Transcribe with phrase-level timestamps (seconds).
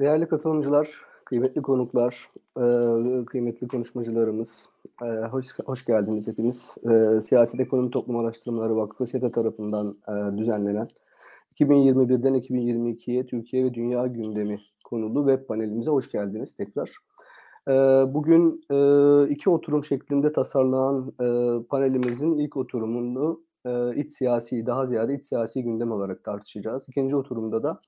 [0.00, 0.88] Değerli katılımcılar,
[1.24, 2.64] kıymetli konuklar, e,
[3.24, 4.68] kıymetli konuşmacılarımız,
[5.02, 6.78] e, hoş, hoş geldiniz hepiniz.
[6.90, 9.96] E, Siyaset Ekonomi Toplum Araştırmaları Vakfı SETA tarafından
[10.38, 10.88] düzenlenen
[11.60, 16.90] 2021'den 2022'ye Türkiye ve Dünya gündemi konulu web panelimize hoş geldiniz tekrar.
[18.14, 18.64] Bugün
[19.26, 21.10] iki oturum şeklinde tasarlanan
[21.68, 23.42] panelimizin ilk oturumunu
[23.96, 26.88] iç siyasi, daha ziyade iç siyasi gündem olarak tartışacağız.
[26.88, 27.80] İkinci oturumda da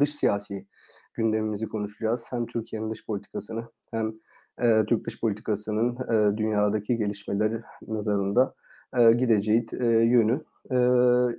[0.00, 0.66] dış siyasi
[1.14, 2.26] gündemimizi konuşacağız.
[2.30, 4.12] Hem Türkiye'nin dış politikasını hem
[4.60, 8.54] e, Türk dış politikasının e, dünyadaki gelişmeleri nazarında
[8.98, 10.44] e, gideceği e, yönü.
[10.70, 10.78] E,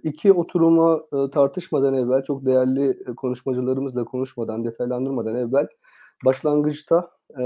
[0.03, 5.67] iki oturuma e, tartışmadan evvel, çok değerli e, konuşmacılarımızla konuşmadan, detaylandırmadan evvel
[6.26, 7.43] başlangıçta e,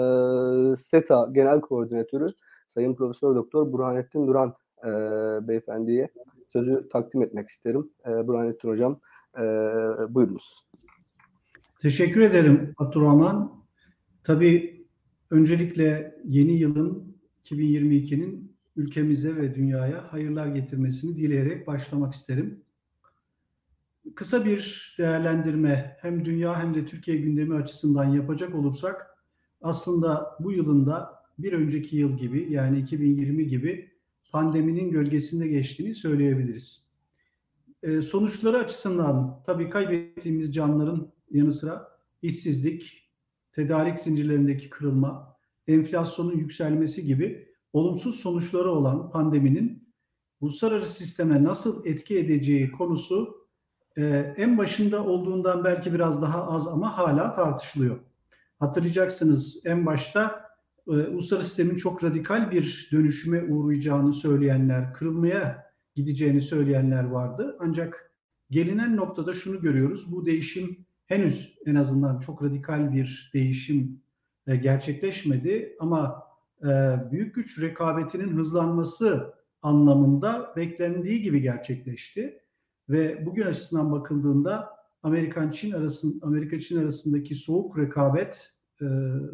[0.75, 2.27] SETA Genel Koordinatörü
[2.67, 4.89] Sayın Profesör Doktor Burhanettin Duran e,
[5.47, 6.09] beyefendiye
[6.47, 7.91] sözü takdim etmek isterim.
[8.07, 8.99] E, Burhanettin Hocam
[9.37, 9.43] e,
[10.09, 10.66] buyurunuz.
[11.79, 13.63] Teşekkür ederim Abdurrahman.
[14.23, 14.85] Tabii
[15.31, 22.63] öncelikle yeni yılın 2022'nin ülkemize ve dünyaya hayırlar getirmesini dileyerek başlamak isterim.
[24.15, 29.07] Kısa bir değerlendirme hem dünya hem de Türkiye gündemi açısından yapacak olursak
[29.61, 33.91] aslında bu yılında bir önceki yıl gibi yani 2020 gibi
[34.31, 36.87] pandeminin gölgesinde geçtiğini söyleyebiliriz.
[37.83, 41.87] Ee, sonuçları açısından tabii kaybettiğimiz canların yanı sıra
[42.21, 43.11] işsizlik,
[43.51, 49.93] tedarik zincirlerindeki kırılma, enflasyonun yükselmesi gibi olumsuz sonuçları olan pandeminin
[50.41, 53.47] uluslararası sisteme nasıl etki edeceği konusu
[53.97, 57.99] e, en başında olduğundan belki biraz daha az ama hala tartışılıyor.
[58.59, 60.47] Hatırlayacaksınız en başta
[60.87, 67.57] e, uluslararası sistemin çok radikal bir dönüşüme uğrayacağını söyleyenler, kırılmaya gideceğini söyleyenler vardı.
[67.59, 68.11] Ancak
[68.49, 70.11] gelinen noktada şunu görüyoruz.
[70.11, 74.01] Bu değişim henüz en azından çok radikal bir değişim
[74.47, 76.23] e, gerçekleşmedi ama
[76.63, 76.67] e,
[77.11, 82.39] büyük güç rekabetinin hızlanması anlamında beklendiği gibi gerçekleşti
[82.89, 84.69] ve bugün açısından bakıldığında
[85.03, 88.85] Amerikan Çin arasında Amerika Çin arasındaki soğuk rekabet e,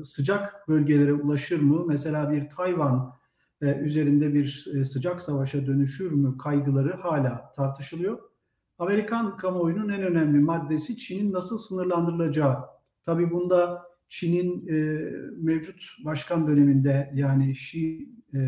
[0.03, 1.85] sıcak bölgelere ulaşır mı?
[1.87, 3.13] Mesela bir Tayvan
[3.61, 4.45] üzerinde bir
[4.83, 8.32] sıcak savaşa dönüşür mü kaygıları hala tartışılıyor.
[8.79, 12.57] Amerikan kamuoyunun en önemli maddesi Çin'in nasıl sınırlandırılacağı.
[13.03, 14.99] Tabii bunda Çin'in e,
[15.37, 18.39] mevcut başkan döneminde yani Xi e,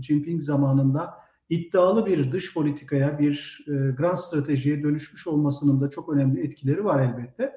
[0.00, 1.14] Jinping zamanında
[1.48, 7.02] iddialı bir dış politikaya, bir e, grand stratejiye dönüşmüş olmasının da çok önemli etkileri var
[7.02, 7.52] elbette.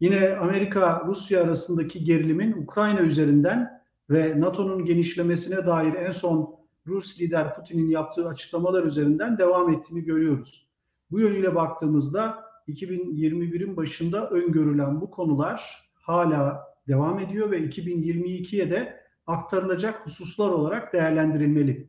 [0.00, 7.88] Yine Amerika-Rusya arasındaki gerilimin Ukrayna üzerinden ve NATO'nun genişlemesine dair en son Rus lider Putin'in
[7.88, 10.71] yaptığı açıklamalar üzerinden devam ettiğini görüyoruz.
[11.12, 20.06] Bu yönüyle baktığımızda 2021'in başında öngörülen bu konular hala devam ediyor ve 2022'ye de aktarılacak
[20.06, 21.88] hususlar olarak değerlendirilmeli.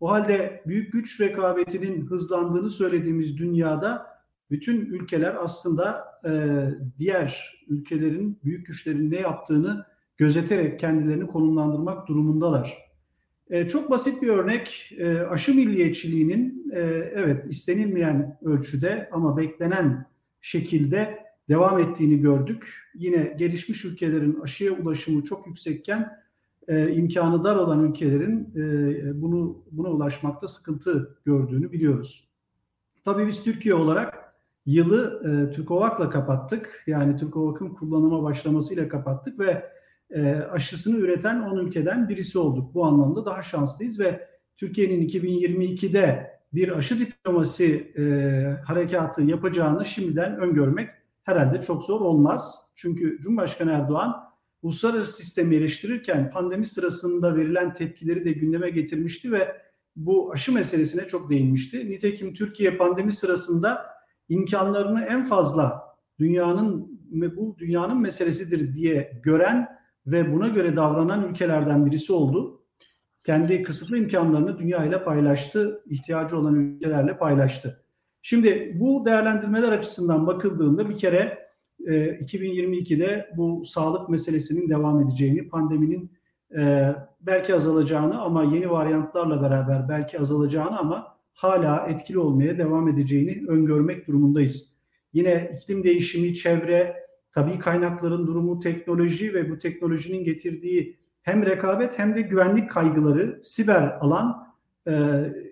[0.00, 4.06] O halde büyük güç rekabetinin hızlandığını söylediğimiz dünyada
[4.50, 6.30] bütün ülkeler aslında e,
[6.98, 12.83] diğer ülkelerin, büyük güçlerin ne yaptığını gözeterek kendilerini konumlandırmak durumundalar.
[13.50, 16.80] E, çok basit bir örnek e, aşı milliyetçiliğinin e,
[17.14, 20.06] evet istenilmeyen ölçüde ama beklenen
[20.40, 22.74] şekilde devam ettiğini gördük.
[22.94, 26.24] Yine gelişmiş ülkelerin aşıya ulaşımı çok yüksekken
[26.68, 32.28] e, imkanı dar olan ülkelerin e, bunu buna ulaşmakta sıkıntı gördüğünü biliyoruz.
[33.04, 34.34] Tabii biz Türkiye olarak
[34.66, 36.84] yılı e, Türkovak'la kapattık.
[36.86, 39.64] Yani Türkovak'ın kullanıma başlamasıyla kapattık ve
[40.14, 42.74] e, aşısını üreten 10 ülkeden birisi olduk.
[42.74, 48.02] Bu anlamda daha şanslıyız ve Türkiye'nin 2022'de bir aşı diplomasi e,
[48.64, 50.90] harekatı yapacağını şimdiden öngörmek
[51.24, 52.60] herhalde çok zor olmaz.
[52.74, 54.14] Çünkü Cumhurbaşkanı Erdoğan
[54.62, 59.56] uluslararası sistemi eleştirirken pandemi sırasında verilen tepkileri de gündeme getirmişti ve
[59.96, 61.90] bu aşı meselesine çok değinmişti.
[61.90, 63.86] Nitekim Türkiye pandemi sırasında
[64.28, 65.82] imkanlarını en fazla
[66.18, 67.00] dünyanın
[67.36, 69.68] bu dünyanın meselesidir diye gören
[70.06, 72.60] ve buna göre davranan ülkelerden birisi oldu.
[73.26, 77.84] Kendi kısıtlı imkanlarını dünya ile paylaştı, ihtiyacı olan ülkelerle paylaştı.
[78.22, 81.38] Şimdi bu değerlendirmeler açısından bakıldığında bir kere
[81.86, 86.12] e, 2022'de bu sağlık meselesinin devam edeceğini, pandeminin
[86.56, 93.44] e, belki azalacağını ama yeni varyantlarla beraber belki azalacağını ama hala etkili olmaya devam edeceğini
[93.48, 94.74] öngörmek durumundayız.
[95.12, 97.03] Yine iklim değişimi, çevre,
[97.34, 103.98] tabii kaynakların durumu, teknoloji ve bu teknolojinin getirdiği hem rekabet hem de güvenlik kaygıları siber
[104.00, 104.54] alan
[104.86, 104.92] e,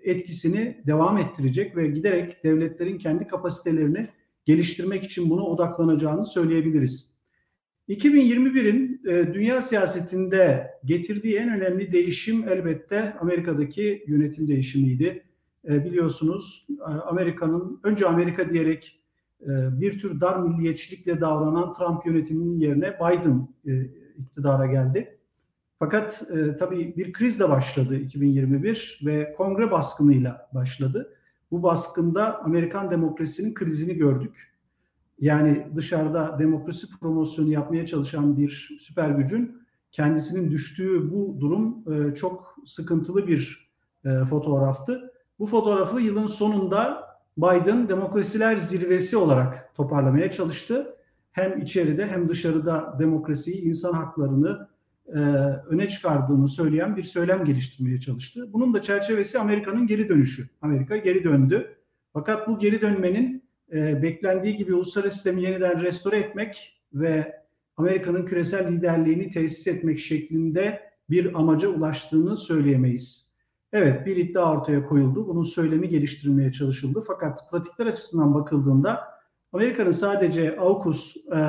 [0.03, 4.09] etkisini devam ettirecek ve giderek devletlerin kendi kapasitelerini
[4.45, 7.13] geliştirmek için buna odaklanacağını söyleyebiliriz.
[7.89, 15.23] 2021'in e, dünya siyasetinde getirdiği en önemli değişim elbette Amerika'daki yönetim değişimiydi.
[15.67, 16.67] E, biliyorsunuz
[17.05, 19.02] Amerika'nın önce Amerika diyerek e,
[19.81, 25.19] bir tür dar milliyetçilikle davranan Trump yönetiminin yerine Biden e, iktidara geldi.
[25.79, 31.13] Fakat e, tabii bir kriz de başladı 2021 ve kongre baskınıyla başladı.
[31.51, 34.53] Bu baskında Amerikan demokrasisinin krizini gördük.
[35.19, 42.55] Yani dışarıda demokrasi promosyonu yapmaya çalışan bir süper gücün kendisinin düştüğü bu durum e, çok
[42.65, 43.69] sıkıntılı bir
[44.05, 45.11] e, fotoğraftı.
[45.39, 47.02] Bu fotoğrafı yılın sonunda
[47.37, 50.95] Biden demokrasiler zirvesi olarak toparlamaya çalıştı.
[51.31, 54.67] Hem içeride hem dışarıda demokrasiyi, insan haklarını
[55.07, 55.19] e,
[55.69, 58.53] öne çıkardığını söyleyen bir söylem geliştirmeye çalıştı.
[58.53, 60.49] Bunun da çerçevesi Amerika'nın geri dönüşü.
[60.61, 61.75] Amerika geri döndü.
[62.13, 63.43] Fakat bu geri dönmenin
[63.73, 67.43] e, beklendiği gibi uluslararası sistemi yeniden restore etmek ve
[67.77, 73.32] Amerika'nın küresel liderliğini tesis etmek şeklinde bir amaca ulaştığını söyleyemeyiz.
[73.73, 75.27] Evet bir iddia ortaya koyuldu.
[75.27, 77.03] Bunun söylemi geliştirilmeye çalışıldı.
[77.07, 78.99] Fakat pratikler açısından bakıldığında
[79.53, 81.39] Amerika'nın sadece AUKUS e,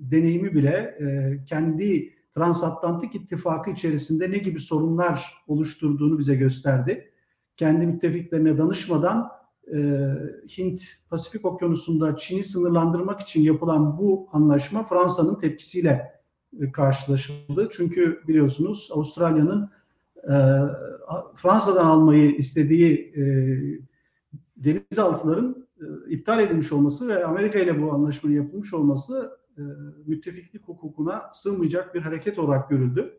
[0.00, 7.12] deneyimi bile e, kendi transatlantik ittifakı içerisinde ne gibi sorunlar oluşturduğunu bize gösterdi.
[7.56, 9.28] Kendi müttefiklerine danışmadan
[9.74, 9.78] e,
[10.58, 16.20] Hint Pasifik Okyanusu'nda Çin'i sınırlandırmak için yapılan bu anlaşma Fransa'nın tepkisiyle
[16.60, 17.68] e, karşılaşıldı.
[17.72, 19.70] Çünkü biliyorsunuz Avustralya'nın
[20.30, 20.34] e,
[21.34, 23.22] Fransa'dan almayı istediği e,
[24.56, 29.62] denizaltıların e, iptal edilmiş olması ve Amerika ile bu anlaşmanın yapılmış olması e,
[30.06, 33.18] müttefiklik hukukuna sığmayacak bir hareket olarak görüldü.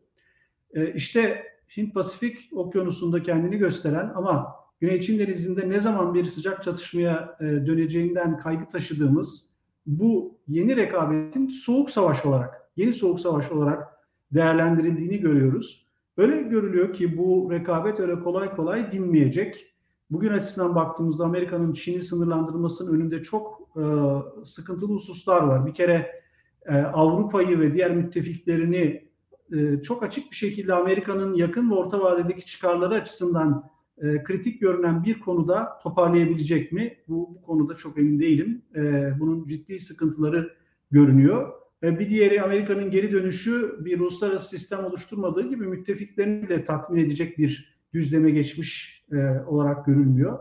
[0.74, 1.44] E, işte
[1.78, 8.38] Hint-Pasifik okyanusunda kendini gösteren ama Güney Çin Denizi'nde ne zaman bir sıcak çatışmaya e, döneceğinden
[8.38, 9.52] kaygı taşıdığımız
[9.86, 13.88] bu yeni rekabetin soğuk savaş olarak, yeni soğuk savaş olarak
[14.32, 15.91] değerlendirildiğini görüyoruz.
[16.18, 19.76] Öyle görülüyor ki bu rekabet öyle kolay kolay dinmeyecek.
[20.10, 23.84] Bugün açısından baktığımızda Amerika'nın Çin'i sınırlandırmasının önünde çok e,
[24.46, 25.66] sıkıntılı hususlar var.
[25.66, 26.12] Bir kere
[26.66, 29.10] e, Avrupa'yı ve diğer müttefiklerini
[29.54, 35.04] e, çok açık bir şekilde Amerika'nın yakın ve orta vadedeki çıkarları açısından e, kritik görünen
[35.04, 36.98] bir konuda toparlayabilecek mi?
[37.08, 38.62] Bu, bu konuda çok emin değilim.
[38.76, 40.54] E, bunun ciddi sıkıntıları
[40.92, 41.61] görünüyor.
[41.82, 47.82] Bir diğeri Amerika'nın geri dönüşü bir uluslararası sistem oluşturmadığı gibi müttefiklerini bile tatmin edecek bir
[47.94, 49.18] düzleme geçmiş e,
[49.48, 50.40] olarak görülmüyor.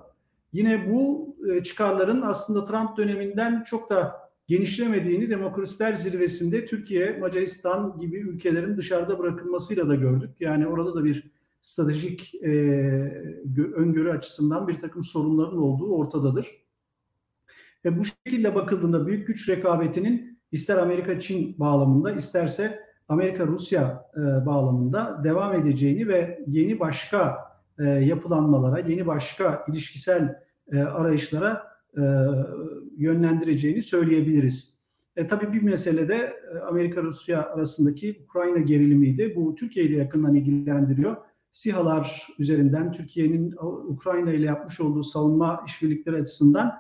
[0.53, 8.17] Yine bu e, çıkarların aslında Trump döneminden çok da genişlemediğini demokrasiler zirvesinde Türkiye, Macaristan gibi
[8.17, 10.31] ülkelerin dışarıda bırakılmasıyla da gördük.
[10.41, 12.51] Yani orada da bir stratejik e,
[13.75, 16.51] öngörü açısından bir takım sorunların olduğu ortadadır.
[17.85, 25.55] E, bu şekilde bakıldığında büyük güç rekabetinin ister Amerika-Çin bağlamında isterse Amerika-Rusya e, bağlamında devam
[25.55, 27.39] edeceğini ve yeni başka
[27.79, 30.37] e, yapılanmalara, yeni başka ilişkisel
[30.73, 31.63] e, arayışlara
[31.97, 32.03] e,
[32.97, 34.81] yönlendireceğini söyleyebiliriz.
[35.17, 39.33] E, tabii bir mesele de e, Amerika-Rusya arasındaki Ukrayna gerilimiydi.
[39.37, 41.17] Bu Türkiye'yi de yakından ilgilendiriyor.
[41.51, 43.55] SİHA'lar üzerinden Türkiye'nin
[43.89, 46.73] Ukrayna ile yapmış olduğu savunma işbirlikleri açısından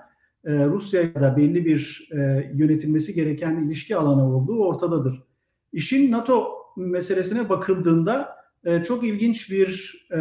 [0.44, 5.22] e, Rusya'da belli bir e, yönetilmesi gereken ilişki alanı olduğu ortadadır.
[5.72, 10.18] İşin NATO meselesine bakıldığında e, çok ilginç bir e,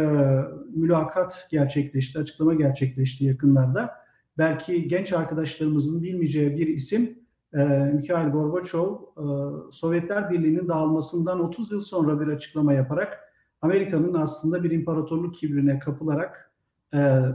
[0.74, 3.90] mülakat gerçekleşti, açıklama gerçekleşti yakınlarda
[4.38, 7.20] belki genç arkadaşlarımızın bilmeyeceği bir isim
[7.92, 8.96] Mikhail Gorbaçov
[9.72, 13.18] Sovyetler Birliği'nin dağılmasından 30 yıl sonra bir açıklama yaparak
[13.62, 16.49] Amerika'nın aslında bir imparatorluk kibrine kapılarak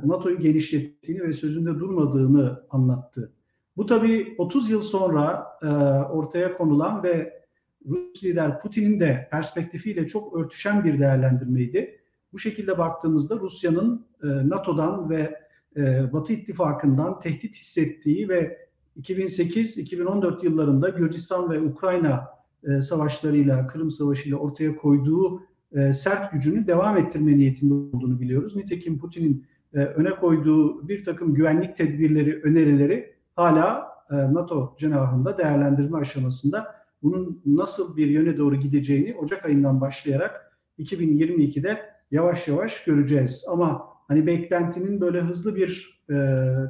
[0.04, 3.32] NATO'yu genişlettiğini ve sözünde durmadığını anlattı.
[3.78, 5.68] Bu tabii 30 yıl sonra e,
[6.12, 7.46] ortaya konulan ve
[7.88, 12.00] Rus lider Putin'in de perspektifiyle çok örtüşen bir değerlendirmeydi.
[12.34, 15.40] Bu şekilde baktığımızda Rusya'nın e, NATO'dan ve
[15.78, 18.66] e, Batı İttifakı'ndan tehdit hissettiği ve
[19.00, 22.28] 2008-2014 yıllarında Gürcistan ve Ukrayna
[22.64, 25.42] e, savaşlarıyla, Kırım Savaşı ile ortaya koyduğu
[25.76, 28.56] e, sert gücünü devam ettirme niyetinde olduğunu biliyoruz.
[28.56, 37.42] Nitekim Putin'in öne koyduğu bir takım güvenlik tedbirleri, önerileri hala NATO cenahında değerlendirme aşamasında bunun
[37.46, 41.80] nasıl bir yöne doğru gideceğini Ocak ayından başlayarak 2022'de
[42.12, 43.46] yavaş yavaş göreceğiz.
[43.50, 46.16] Ama hani beklentinin böyle hızlı bir e,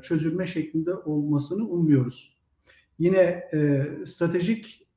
[0.02, 2.38] çözülme şeklinde olmasını umuyoruz.
[3.00, 3.20] Yine
[3.54, 4.88] e, stratejik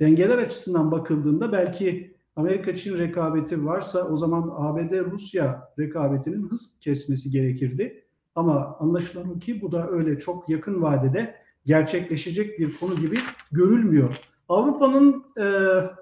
[0.00, 8.04] dengeler açısından bakıldığında belki Amerika-Çin rekabeti varsa o zaman ABD-Rusya rekabetinin hız kesmesi gerekirdi.
[8.34, 11.34] Ama anlaşılan ki bu da öyle çok yakın vadede
[11.66, 13.16] gerçekleşecek bir konu gibi
[13.52, 14.16] görülmüyor.
[14.48, 15.46] Avrupa'nın e,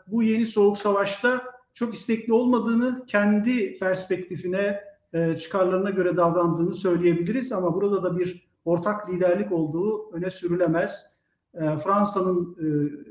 [0.06, 1.42] bu yeni soğuk savaşta
[1.74, 4.80] çok istekli olmadığını, kendi perspektifine,
[5.12, 7.52] e, çıkarlarına göre davrandığını söyleyebiliriz.
[7.52, 11.06] Ama burada da bir ortak liderlik olduğu öne sürülemez.
[11.54, 12.66] E, Fransa'nın e,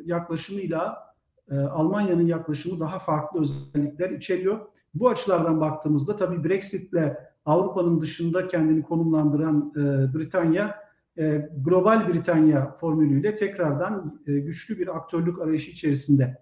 [0.06, 1.09] yaklaşımıyla
[1.52, 4.60] e, Almanya'nın yaklaşımı daha farklı özellikler içeriyor.
[4.94, 7.14] Bu açılardan baktığımızda tabii Brexit'le
[7.46, 9.80] Avrupa'nın dışında kendini konumlandıran e,
[10.14, 10.76] Britanya
[11.18, 16.42] e, global Britanya formülüyle tekrardan e, güçlü bir aktörlük arayışı içerisinde.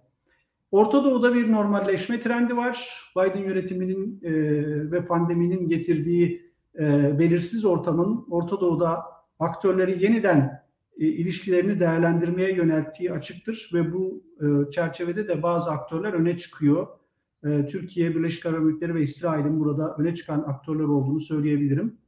[0.70, 3.02] Orta Doğu'da bir normalleşme trendi var.
[3.16, 4.32] Biden yönetiminin e,
[4.90, 9.04] ve pandeminin getirdiği e, belirsiz ortamın Orta Doğu'da
[9.38, 10.57] aktörleri yeniden
[10.98, 16.86] ilişkilerini değerlendirmeye yönelttiği açıktır ve bu e, çerçevede de bazı aktörler öne çıkıyor.
[17.44, 21.98] E, Türkiye, Birleşik Arap Emirlikleri ve İsrail'in burada öne çıkan aktörler olduğunu söyleyebilirim.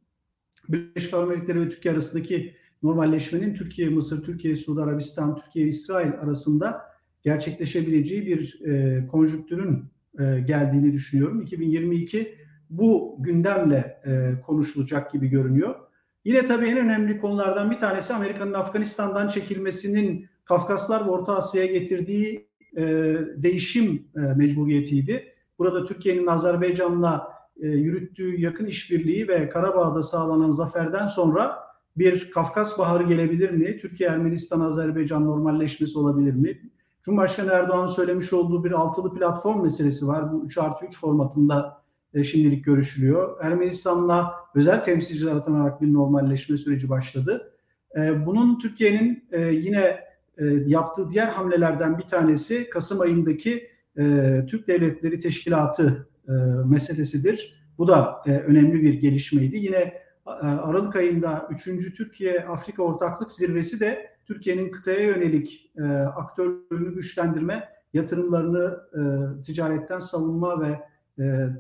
[0.69, 6.83] Birleşik Arap Emirlikleri ve Türkiye arasındaki normalleşmenin Türkiye, Mısır, Türkiye, Suudi Arabistan, Türkiye, İsrail arasında
[7.23, 9.85] gerçekleşebileceği bir e, konjüktürün
[10.19, 11.43] e, geldiğini düşünüyorum.
[11.43, 12.35] 2022
[12.71, 15.75] bu gündemle e, konuşulacak gibi görünüyor.
[16.25, 22.49] Yine tabii en önemli konulardan bir tanesi Amerika'nın Afganistan'dan çekilmesinin Kafkaslar ve Orta Asya'ya getirdiği
[22.77, 22.83] e,
[23.37, 25.35] değişim e, mecburiyetiydi.
[25.59, 27.29] Burada Türkiye'nin Azerbaycan'la
[27.63, 31.59] e, yürüttüğü yakın işbirliği ve Karabağ'da sağlanan zaferden sonra
[31.97, 33.79] bir Kafkas Baharı gelebilir mi?
[33.79, 36.61] Türkiye, Ermenistan, Azerbaycan normalleşmesi olabilir mi?
[37.03, 40.33] Cumhurbaşkanı Erdoğan'ın söylemiş olduğu bir altılı platform meselesi var.
[40.33, 41.83] Bu 3 artı 3 formatında
[42.15, 43.37] e, şimdilik görüşülüyor.
[43.43, 47.53] Ermenistan'la özel temsilciler atanarak bir normalleşme süreci başladı.
[47.97, 50.11] E, bunun Türkiye'nin e, yine
[50.67, 53.71] yaptığı diğer hamlelerden bir tanesi Kasım ayındaki
[54.47, 56.09] Türk Devletleri Teşkilatı
[56.67, 57.65] meselesidir.
[57.79, 59.57] Bu da önemli bir gelişmeydi.
[59.57, 59.95] Yine
[60.43, 61.65] Aralık ayında 3.
[61.97, 65.73] Türkiye-Afrika Ortaklık Zirvesi de Türkiye'nin kıtaya yönelik
[66.17, 68.81] aktörlüğünü güçlendirme, yatırımlarını
[69.43, 70.81] ticaretten savunma ve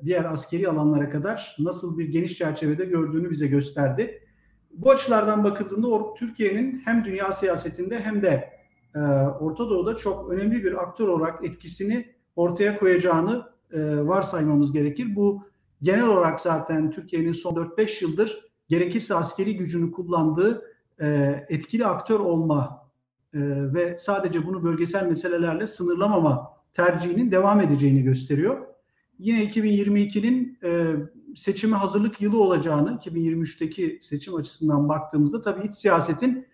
[0.04, 4.22] diğer askeri alanlara kadar nasıl bir geniş çerçevede gördüğünü bize gösterdi.
[4.70, 8.50] Bu açılardan bakıldığında Türkiye'nin hem dünya siyasetinde hem de
[8.94, 8.98] e,
[9.40, 15.16] Orta Doğu'da çok önemli bir aktör olarak etkisini ortaya koyacağını e, varsaymamız gerekir.
[15.16, 15.42] Bu
[15.82, 20.62] genel olarak zaten Türkiye'nin son 4-5 yıldır gerekirse askeri gücünü kullandığı
[21.00, 22.90] e, etkili aktör olma
[23.34, 23.38] e,
[23.74, 28.69] ve sadece bunu bölgesel meselelerle sınırlamama tercihinin devam edeceğini gösteriyor.
[29.20, 30.96] Yine 2022'nin e,
[31.36, 36.46] seçime hazırlık yılı olacağını, 2023'teki seçim açısından baktığımızda tabii iç siyasetin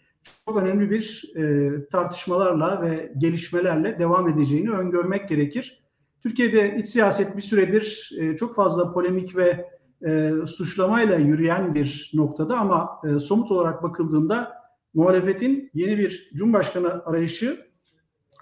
[0.44, 5.84] çok önemli bir e, tartışmalarla ve gelişmelerle devam edeceğini öngörmek gerekir.
[6.22, 9.68] Türkiye'de iç siyaset bir süredir e, çok fazla polemik ve
[10.06, 14.52] e, suçlamayla yürüyen bir noktada ama e, somut olarak bakıldığında
[14.94, 17.66] muhalefetin yeni bir cumhurbaşkanı arayışı,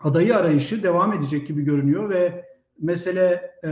[0.03, 3.71] adayı arayışı devam edecek gibi görünüyor ve mesele e,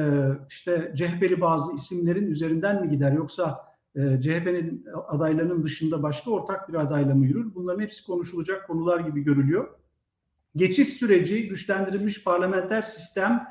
[0.49, 6.75] işte CHP'li bazı isimlerin üzerinden mi gider yoksa e, CHP'nin adaylarının dışında başka ortak bir
[6.75, 7.55] adayla mı yürür?
[7.55, 9.69] Bunların hepsi konuşulacak konular gibi görülüyor.
[10.57, 13.49] Geçiş süreci, güçlendirilmiş parlamenter sistem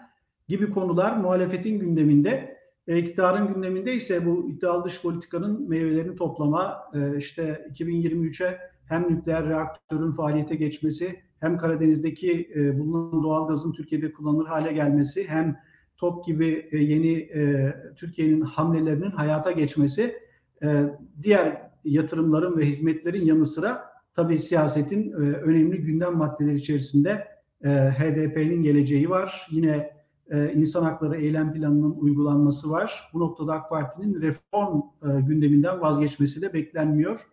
[0.48, 2.62] gibi konular muhalefetin gündeminde.
[2.88, 9.50] E, iktidarın gündeminde ise bu iddialı dış politikanın meyvelerini toplama, e, işte 2023'e hem nükleer
[9.50, 15.58] reaktörün faaliyete geçmesi, hem Karadeniz'deki e, bulunan doğal gazın Türkiye'de kullanılır hale gelmesi, hem
[15.98, 20.16] TOP gibi e, yeni e, Türkiye'nin hamlelerinin hayata geçmesi,
[20.64, 20.84] e,
[21.22, 23.82] diğer yatırımların ve hizmetlerin yanı sıra
[24.14, 27.28] tabii siyasetin e, önemli gündem maddeleri içerisinde
[27.64, 29.48] e, HDP'nin geleceği var.
[29.52, 29.92] Yine
[30.32, 33.10] e, insan hakları eylem planının uygulanması var.
[33.14, 37.28] Bu noktada AK Parti'nin reform e, gündeminden vazgeçmesi de beklenmiyor.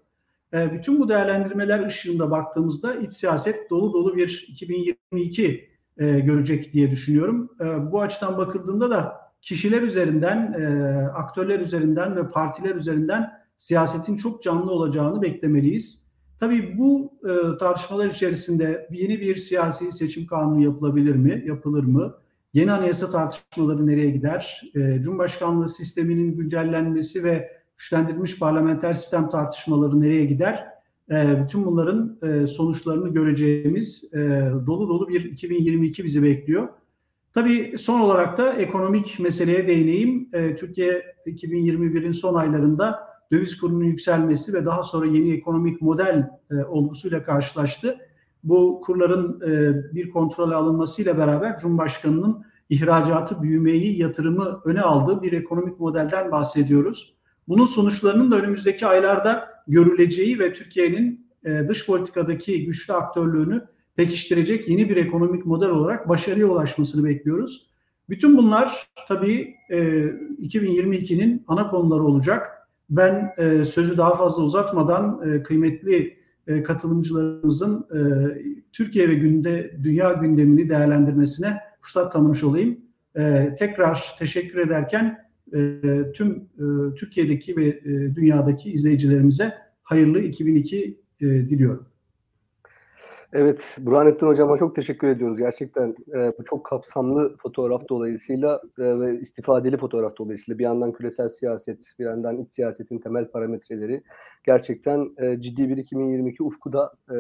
[0.55, 6.90] E, bütün bu değerlendirmeler ışığında baktığımızda iç siyaset dolu dolu bir 2022 e, görecek diye
[6.90, 7.50] düşünüyorum.
[7.61, 10.67] E, bu açıdan bakıldığında da kişiler üzerinden, e,
[11.07, 16.09] aktörler üzerinden ve partiler üzerinden siyasetin çok canlı olacağını beklemeliyiz.
[16.40, 22.14] Tabii bu e, tartışmalar içerisinde yeni bir siyasi seçim kanunu yapılabilir mi, yapılır mı?
[22.52, 24.62] Yeni anayasa tartışmaları nereye gider?
[25.00, 30.69] Cumhurbaşkanlığı sisteminin güncellenmesi ve güçlendirilmiş parlamenter sistem tartışmaları nereye gider?
[31.11, 34.19] E, bütün bunların e, sonuçlarını göreceğimiz e,
[34.67, 36.69] dolu dolu bir 2022 bizi bekliyor.
[37.33, 40.29] Tabii son olarak da ekonomik meseleye değineyim.
[40.33, 42.99] E, Türkiye 2021'in son aylarında
[43.33, 46.31] döviz kurunun yükselmesi ve daha sonra yeni ekonomik model
[46.69, 47.99] olgusuyla karşılaştı
[48.45, 55.81] bu kurların e, bir kontrole alınmasıyla beraber Cumhurbaşkanı'nın ihracatı, büyümeyi, yatırımı öne aldığı bir ekonomik
[55.81, 57.18] modelden bahsediyoruz.
[57.49, 64.88] Bunun sonuçlarının da önümüzdeki aylarda görüleceği ve Türkiye'nin e, dış politikadaki güçlü aktörlüğünü pekiştirecek yeni
[64.88, 67.71] bir ekonomik model olarak başarıya ulaşmasını bekliyoruz.
[68.09, 72.69] Bütün bunlar tabii e, 2022'nin ana konuları olacak.
[72.90, 78.00] Ben e, sözü daha fazla uzatmadan e, kıymetli e, katılımcılarımızın e,
[78.73, 82.81] Türkiye ve günde dünya gündemini değerlendirmesine fırsat tanımış olayım.
[83.17, 91.26] E, tekrar teşekkür ederken e, tüm e, Türkiye'deki ve e, dünyadaki izleyicilerimize hayırlı 2002 e,
[91.26, 91.87] diliyorum.
[93.33, 95.38] Evet, Burhanettin Hocam'a çok teşekkür ediyoruz.
[95.38, 101.28] Gerçekten e, bu çok kapsamlı fotoğraf dolayısıyla e, ve istifadeli fotoğraf dolayısıyla bir yandan küresel
[101.28, 104.02] siyaset, bir yandan iç siyasetin temel parametreleri
[104.45, 107.14] gerçekten e, ciddi bir 2022 ufku da e,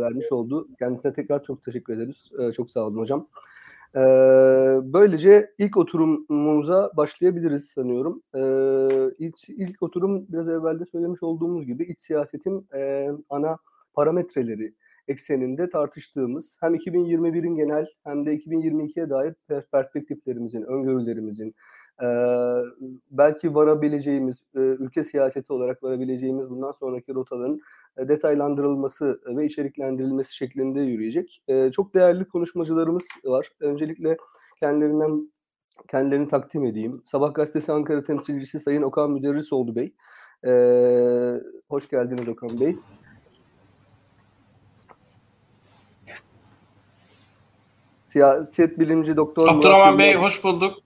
[0.00, 0.68] vermiş oldu.
[0.78, 2.30] Kendisine tekrar çok teşekkür ederiz.
[2.38, 3.28] E, çok sağ olun hocam.
[3.96, 4.00] E,
[4.92, 8.22] böylece ilk oturumumuza başlayabiliriz sanıyorum.
[8.34, 8.40] E,
[9.18, 13.58] ilk, ilk oturum biraz evvelde söylemiş olduğumuz gibi iç siyasetin e, ana
[13.94, 14.74] parametreleri,
[15.08, 19.34] ekseninde tartıştığımız hem 2021'in genel hem de 2022'ye dair
[19.72, 21.54] perspektiflerimizin, öngörülerimizin,
[22.02, 22.06] e,
[23.10, 27.60] belki varabileceğimiz, e, ülke siyaseti olarak varabileceğimiz bundan sonraki rotaların
[27.98, 31.42] e, detaylandırılması ve içeriklendirilmesi şeklinde yürüyecek.
[31.48, 33.52] E, çok değerli konuşmacılarımız var.
[33.60, 34.16] Öncelikle
[34.60, 35.32] kendilerinden
[35.88, 37.02] kendilerini takdim edeyim.
[37.04, 39.94] Sabah gazetesi Ankara temsilcisi Sayın Okan Müderrisoğlu Bey.
[40.46, 40.52] E,
[41.68, 42.76] hoş geldiniz Okan Bey.
[48.06, 50.78] Siyaset bilimci doktor Abdurrahman Bey hoş bulduk.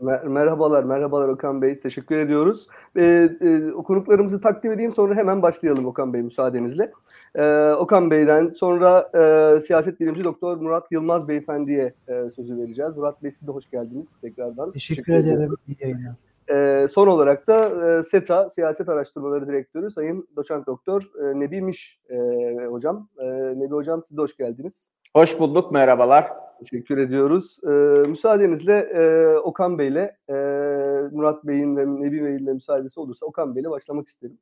[0.00, 1.80] Merhabalar, merhabalar Okan Bey.
[1.80, 2.68] Teşekkür ediyoruz.
[2.96, 6.92] Ee, e, konuklarımızı takdim edeyim sonra hemen başlayalım Okan Bey müsaadenizle.
[7.34, 12.96] Ee, Okan Bey'den sonra e, siyaset bilimci doktor Murat Yılmaz Beyefendi'ye e, sözü vereceğiz.
[12.96, 14.72] Murat Bey siz de hoş geldiniz tekrardan.
[14.72, 15.54] Teşekkür, Teşekkür ederim.
[15.68, 16.14] İyi yayınlar.
[16.50, 22.00] E, son olarak da e, SETA, Siyaset Araştırmaları Direktörü Sayın Doçent Doktor e, Nebi Miş
[22.10, 22.16] e,
[22.70, 23.08] Hocam.
[23.18, 23.26] E,
[23.56, 24.90] Nebi Hocam siz de hoş geldiniz.
[25.14, 26.26] Hoş bulduk, merhabalar.
[26.60, 27.58] Teşekkür ediyoruz.
[27.64, 27.68] E,
[28.08, 30.34] müsaadenizle e, Okan Bey'le, e,
[31.12, 34.38] Murat Bey'in ve Nebi Bey'in de müsaadesi olursa Okan Bey'le başlamak isterim.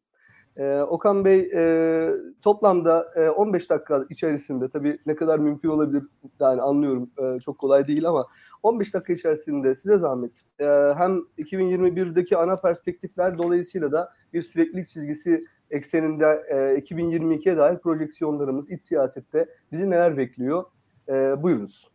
[0.56, 2.10] E, Okan Bey e,
[2.42, 6.02] toplamda e, 15 dakika içerisinde tabii ne kadar mümkün olabilir
[6.40, 8.26] yani anlıyorum e, çok kolay değil ama
[8.62, 10.64] 15 dakika içerisinde size zahmet e,
[10.96, 18.82] hem 2021'deki ana perspektifler dolayısıyla da bir süreklilik çizgisi ekseninde e, 2022'ye dair projeksiyonlarımız iç
[18.82, 20.64] siyasette bizi neler bekliyor?
[21.08, 21.88] E, buyurunuz.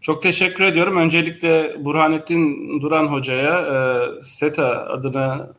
[0.00, 0.96] Çok teşekkür ediyorum.
[0.96, 5.54] Öncelikle Burhanettin Duran Hoca'ya e, SETA adına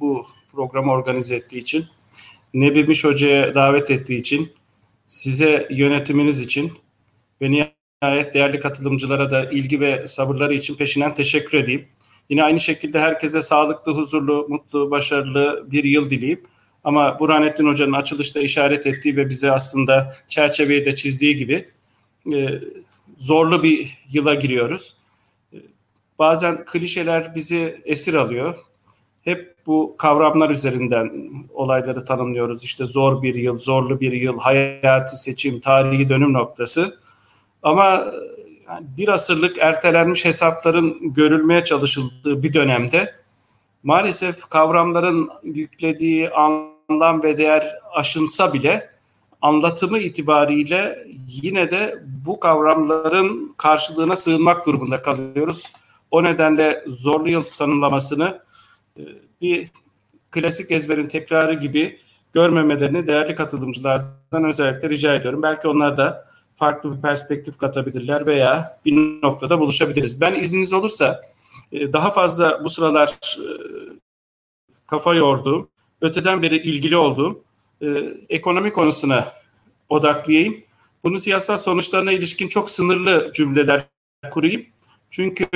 [0.00, 1.84] bu programı organize ettiği için,
[2.54, 4.52] Nebimiş Hoca'ya davet ettiği için,
[5.06, 6.72] size yönetiminiz için
[7.42, 11.84] ve nihayet değerli katılımcılara da ilgi ve sabırları için peşinden teşekkür edeyim.
[12.32, 16.46] Yine aynı şekilde herkese sağlıklı, huzurlu, mutlu, başarılı bir yıl dileyip
[16.84, 21.68] ama Burhanettin Hoca'nın açılışta işaret ettiği ve bize aslında çerçeveyi de çizdiği gibi
[22.34, 22.60] e,
[23.18, 24.96] zorlu bir yıla giriyoruz.
[25.52, 25.56] E,
[26.18, 28.58] bazen klişeler bizi esir alıyor.
[29.22, 31.12] Hep bu kavramlar üzerinden
[31.54, 32.64] olayları tanımlıyoruz.
[32.64, 36.98] İşte zor bir yıl, zorlu bir yıl, hayati seçim, tarihi dönüm noktası.
[37.62, 38.12] Ama
[38.72, 43.14] yani bir asırlık ertelenmiş hesapların görülmeye çalışıldığı bir dönemde
[43.82, 48.90] maalesef kavramların yüklediği anlam ve değer aşınsa bile
[49.42, 55.72] anlatımı itibariyle yine de bu kavramların karşılığına sığınmak durumunda kalıyoruz.
[56.10, 58.42] O nedenle zorlu yıl tanımlamasını
[58.98, 59.02] e,
[59.40, 59.70] bir
[60.30, 61.98] klasik ezberin tekrarı gibi
[62.32, 65.42] görmemelerini değerli katılımcılardan özellikle rica ediyorum.
[65.42, 70.20] Belki onlar da farklı bir perspektif katabilirler veya bir noktada buluşabiliriz.
[70.20, 71.22] Ben izniniz olursa
[71.72, 73.46] e, daha fazla bu sıralar e,
[74.86, 75.68] kafa yorduğum,
[76.00, 77.44] öteden beri ilgili olduğum
[77.82, 77.86] e,
[78.28, 79.28] ekonomi konusuna
[79.88, 80.56] odaklayayım.
[81.04, 83.84] Bunun siyasal sonuçlarına ilişkin çok sınırlı cümleler
[84.30, 84.66] kurayım.
[85.10, 85.46] Çünkü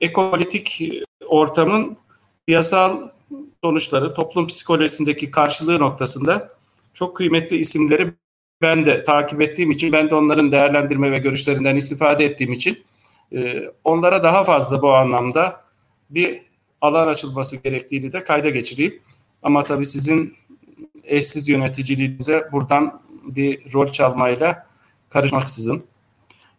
[0.00, 0.82] ekopolitik
[1.26, 1.96] ortamın
[2.48, 3.10] siyasal
[3.64, 6.52] sonuçları, toplum psikolojisindeki karşılığı noktasında
[6.94, 8.12] çok kıymetli isimleri
[8.62, 12.84] ben de takip ettiğim için, ben de onların değerlendirme ve görüşlerinden istifade ettiğim için
[13.32, 15.60] e, onlara daha fazla bu anlamda
[16.10, 16.40] bir
[16.80, 19.00] alan açılması gerektiğini de kayda geçireyim.
[19.42, 20.34] Ama tabii sizin
[21.04, 24.66] eşsiz yöneticiliğinize buradan bir rol çalmayla
[25.08, 25.84] karışmaksızın.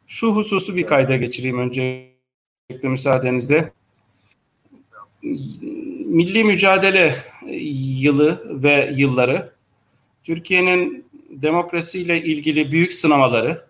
[0.08, 3.72] Şu hususu bir kayda geçireyim öncelikle müsaadenizle.
[6.06, 7.16] Milli mücadele
[8.02, 9.52] yılı ve yılları
[10.24, 13.66] Türkiye'nin demokrasiyle ilgili büyük sınamaları,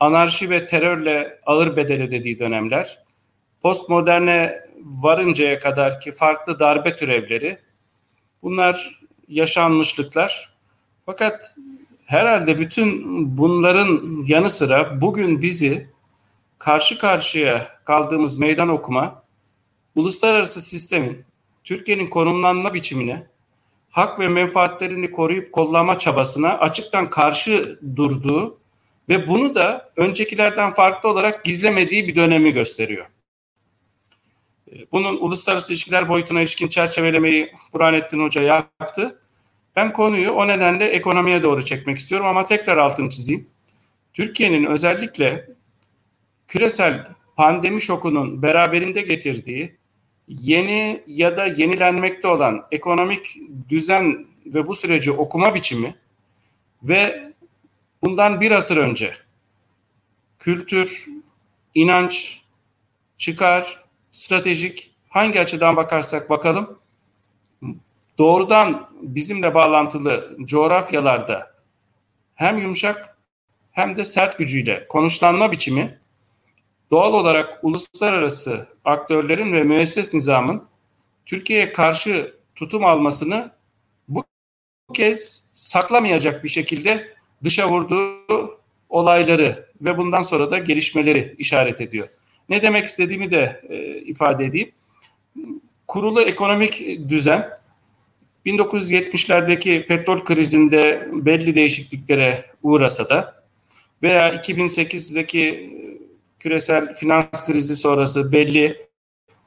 [0.00, 2.98] anarşi ve terörle ağır bedel ödediği dönemler,
[3.62, 7.58] postmoderne varıncaya kadar ki farklı darbe türevleri,
[8.42, 10.50] bunlar yaşanmışlıklar.
[11.06, 11.56] Fakat
[12.06, 13.02] herhalde bütün
[13.38, 15.90] bunların yanı sıra bugün bizi
[16.58, 19.22] karşı karşıya kaldığımız meydan okuma
[19.94, 21.24] uluslararası sistemin
[21.64, 23.26] Türkiye'nin konumlanma biçimine
[23.90, 28.58] hak ve menfaatlerini koruyup kollama çabasına açıktan karşı durduğu
[29.08, 33.06] ve bunu da öncekilerden farklı olarak gizlemediği bir dönemi gösteriyor.
[34.92, 39.20] Bunun uluslararası ilişkiler boyutuna ilişkin çerçevelemeyi Burhanettin Hoca yaptı.
[39.76, 43.46] Ben konuyu o nedenle ekonomiye doğru çekmek istiyorum ama tekrar altını çizeyim.
[44.12, 45.48] Türkiye'nin özellikle
[46.48, 49.79] küresel pandemi şokunun beraberinde getirdiği
[50.30, 53.36] yeni ya da yenilenmekte olan ekonomik
[53.68, 55.94] düzen ve bu süreci okuma biçimi
[56.82, 57.32] ve
[58.02, 59.14] bundan bir asır önce
[60.38, 61.06] kültür,
[61.74, 62.40] inanç,
[63.18, 66.78] çıkar, stratejik hangi açıdan bakarsak bakalım
[68.18, 71.54] doğrudan bizimle bağlantılı coğrafyalarda
[72.34, 73.16] hem yumuşak
[73.72, 75.98] hem de sert gücüyle konuşlanma biçimi
[76.90, 80.62] doğal olarak uluslararası aktörlerin ve müesses nizamın
[81.26, 83.50] Türkiye'ye karşı tutum almasını
[84.08, 84.24] bu
[84.92, 87.14] kez saklamayacak bir şekilde
[87.44, 92.08] dışa vurduğu olayları ve bundan sonra da gelişmeleri işaret ediyor.
[92.48, 94.70] Ne demek istediğimi de e, ifade edeyim.
[95.86, 97.50] Kurulu ekonomik düzen
[98.46, 103.44] 1970'lerdeki petrol krizinde belli değişikliklere uğrasa da
[104.02, 105.70] veya 2008'deki
[106.40, 108.86] küresel finans krizi sonrası belli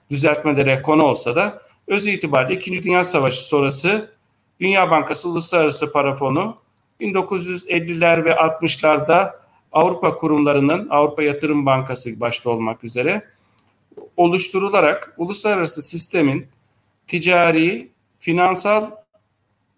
[0.10, 2.84] düzeltmelere konu olsa da öz itibariyle 2.
[2.84, 4.14] Dünya Savaşı sonrası
[4.60, 6.58] Dünya Bankası Uluslararası Para Fonu
[7.02, 9.34] 1950'ler ve 60'larda
[9.72, 13.28] Avrupa kurumlarının Avrupa Yatırım Bankası başta olmak üzere
[14.18, 16.48] oluşturularak uluslararası sistemin
[17.08, 18.92] ticari, finansal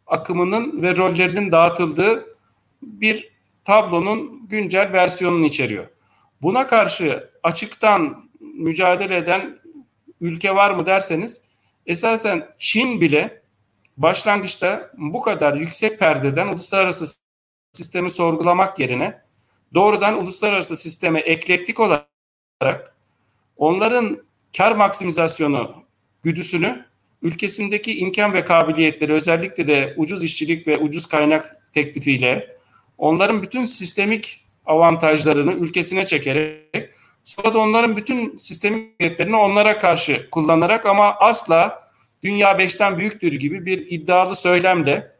[0.07, 2.25] akımının ve rollerinin dağıtıldığı
[2.81, 3.29] bir
[3.63, 5.94] tablonun güncel versiyonunu içeriyor.
[6.41, 9.59] Buna karşı açıktan mücadele eden
[10.21, 11.41] ülke var mı derseniz
[11.85, 13.41] esasen Çin bile
[13.97, 17.15] başlangıçta bu kadar yüksek perdeden uluslararası
[17.71, 19.21] sistemi sorgulamak yerine
[19.73, 22.95] doğrudan uluslararası sisteme eklektik olarak
[23.57, 24.23] onların
[24.57, 25.75] kar maksimizasyonu
[26.23, 26.85] güdüsünü
[27.21, 32.57] ülkesindeki imkan ve kabiliyetleri özellikle de ucuz işçilik ve ucuz kaynak teklifiyle
[32.97, 36.89] onların bütün sistemik avantajlarını ülkesine çekerek
[37.23, 41.89] sonra da onların bütün sistemiklerini onlara karşı kullanarak ama asla
[42.23, 45.15] dünya beşten büyüktür gibi bir iddialı söylemle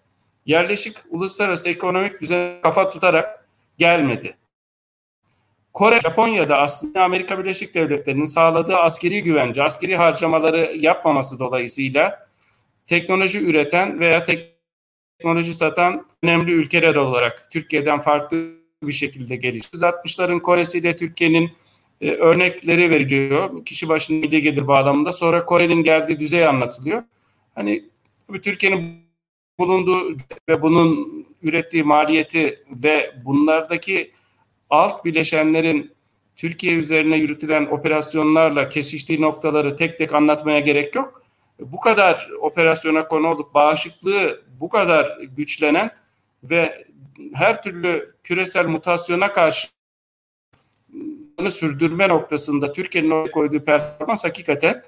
[0.45, 3.45] yerleşik uluslararası ekonomik düzen kafa tutarak
[3.77, 4.38] gelmedi.
[5.73, 12.27] Kore, Japonya'da aslında Amerika Birleşik Devletleri'nin sağladığı askeri güvence, askeri harcamaları yapmaması dolayısıyla
[12.88, 19.78] teknoloji üreten veya teknoloji satan önemli ülkeler olarak Türkiye'den farklı bir şekilde gelişti.
[19.78, 21.52] 60'ların Kore'si ile Türkiye'nin
[22.02, 23.66] e, örnekleri veriliyor.
[23.66, 25.12] Kişi başına milli gelir bağlamında.
[25.12, 27.04] Sonra Kore'nin geldiği düzey anlatılıyor.
[27.56, 27.86] Hani
[28.44, 29.06] Türkiye'nin
[29.60, 30.18] bulunduğu
[30.50, 34.12] ve bunun ürettiği maliyeti ve bunlardaki
[34.70, 35.92] alt bileşenlerin
[36.36, 41.22] Türkiye üzerine yürütülen operasyonlarla kesiştiği noktaları tek tek anlatmaya gerek yok.
[41.60, 45.92] Bu kadar operasyona konu olup bağışıklığı bu kadar güçlenen
[46.44, 46.86] ve
[47.34, 49.67] her türlü küresel mutasyona karşı
[51.49, 54.84] sürdürme noktasında Türkiye'nin koyduğu performans hakikaten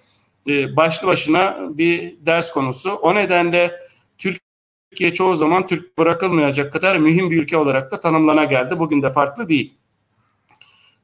[0.47, 2.91] e, başlı başına bir ders konusu.
[2.91, 3.79] O nedenle
[4.17, 8.79] Türkiye çoğu zaman Türk bırakılmayacak kadar mühim bir ülke olarak da tanımlana geldi.
[8.79, 9.73] Bugün de farklı değil.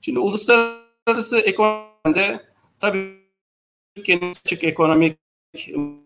[0.02, 2.46] Şimdi uluslararası ekonomide
[2.80, 3.24] tabii
[3.96, 5.18] Türkiye'nin açık ekonomik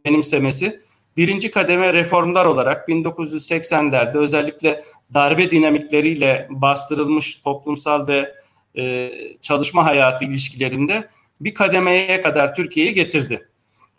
[0.06, 0.82] benimsemesi
[1.17, 8.36] birinci kademe reformlar olarak 1980'lerde özellikle darbe dinamikleriyle bastırılmış toplumsal ve
[8.77, 11.10] e, çalışma hayatı ilişkilerinde
[11.41, 13.49] bir kademeye kadar Türkiye'yi getirdi.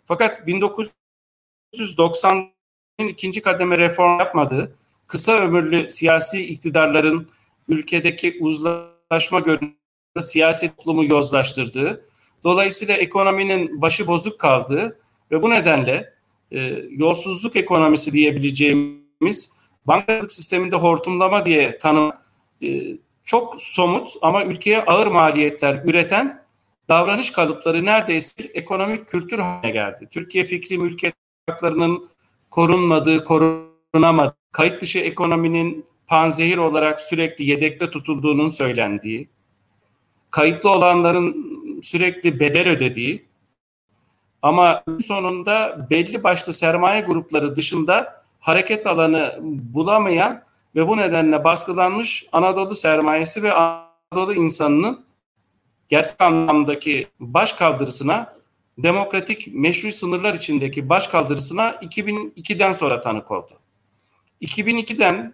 [0.05, 4.75] Fakat 1990'ın ikinci kademe reform yapmadığı,
[5.07, 7.27] kısa ömürlü siyasi iktidarların
[7.67, 9.75] ülkedeki uzlaşma görünümü
[10.19, 12.05] siyasi toplumu yozlaştırdığı,
[12.43, 14.99] dolayısıyla ekonominin başı bozuk kaldığı
[15.31, 16.18] ve bu nedenle
[16.51, 16.59] e,
[16.89, 19.51] yolsuzluk ekonomisi diyebileceğimiz
[19.85, 22.11] bankacılık sisteminde hortumlama diye tanım
[22.63, 26.43] e, çok somut ama ülkeye ağır maliyetler üreten
[26.89, 30.07] davranış kalıpları neredeyse bir ekonomik kültür haline geldi.
[30.11, 31.15] Türkiye fikri mülkiyet
[31.49, 32.09] haklarının
[32.51, 39.29] korunmadığı, korunamadığı, kayıt dışı ekonominin panzehir olarak sürekli yedekte tutulduğunun söylendiği,
[40.31, 41.49] kayıtlı olanların
[41.83, 43.28] sürekli bedel ödediği
[44.41, 50.43] ama sonunda belli başlı sermaye grupları dışında hareket alanı bulamayan
[50.75, 55.05] ve bu nedenle baskılanmış Anadolu sermayesi ve Anadolu insanının
[55.89, 58.39] gerçek anlamdaki baş kaldırısına
[58.77, 63.51] demokratik meşru sınırlar içindeki baş kaldırısına 2002'den sonra tanık oldu.
[64.41, 65.33] 2002'den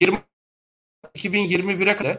[0.00, 0.18] 20
[1.14, 2.18] 2021'e kadar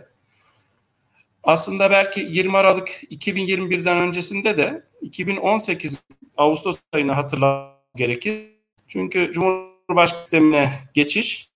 [1.44, 6.04] aslında belki 20 Aralık 2021'den öncesinde de 2018
[6.38, 8.50] Ağustos ayını hatırlamak gerekir.
[8.88, 11.50] Çünkü Cumhurbaşkanı sistemine geçiş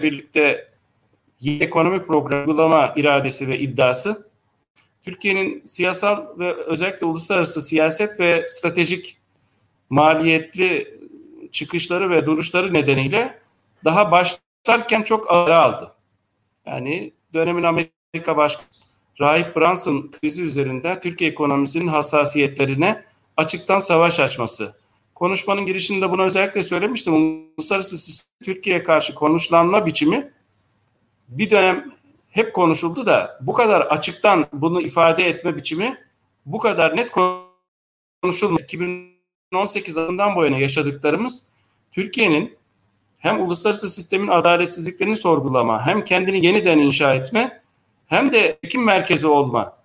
[0.00, 0.72] birlikte
[1.60, 4.28] ekonomi programı uygulama iradesi ve iddiası
[5.04, 9.16] Türkiye'nin siyasal ve özellikle uluslararası siyaset ve stratejik
[9.90, 10.98] maliyetli
[11.52, 13.38] çıkışları ve duruşları nedeniyle
[13.84, 15.94] daha başlarken çok ağır aldı.
[16.66, 18.66] Yani dönemin Amerika Başkanı
[19.20, 23.04] Rahip Brunson krizi üzerinde Türkiye ekonomisinin hassasiyetlerine
[23.36, 24.74] açıktan savaş açması.
[25.14, 27.14] Konuşmanın girişinde bunu özellikle söylemiştim.
[27.14, 30.32] Uluslararası Türkiye'ye karşı konuşlanma biçimi
[31.28, 31.92] bir dönem
[32.30, 35.98] hep konuşuldu da bu kadar açıktan bunu ifade etme biçimi
[36.46, 37.10] bu kadar net
[38.22, 38.62] konuşulmadı.
[38.62, 41.46] 2018 yılından bu yana yaşadıklarımız
[41.92, 42.56] Türkiye'nin
[43.18, 47.61] hem uluslararası sistemin adaletsizliklerini sorgulama, hem kendini yeniden inşa etme,
[48.12, 49.76] hem de çekim merkezi olma.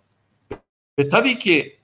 [0.99, 1.79] Ve tabii ki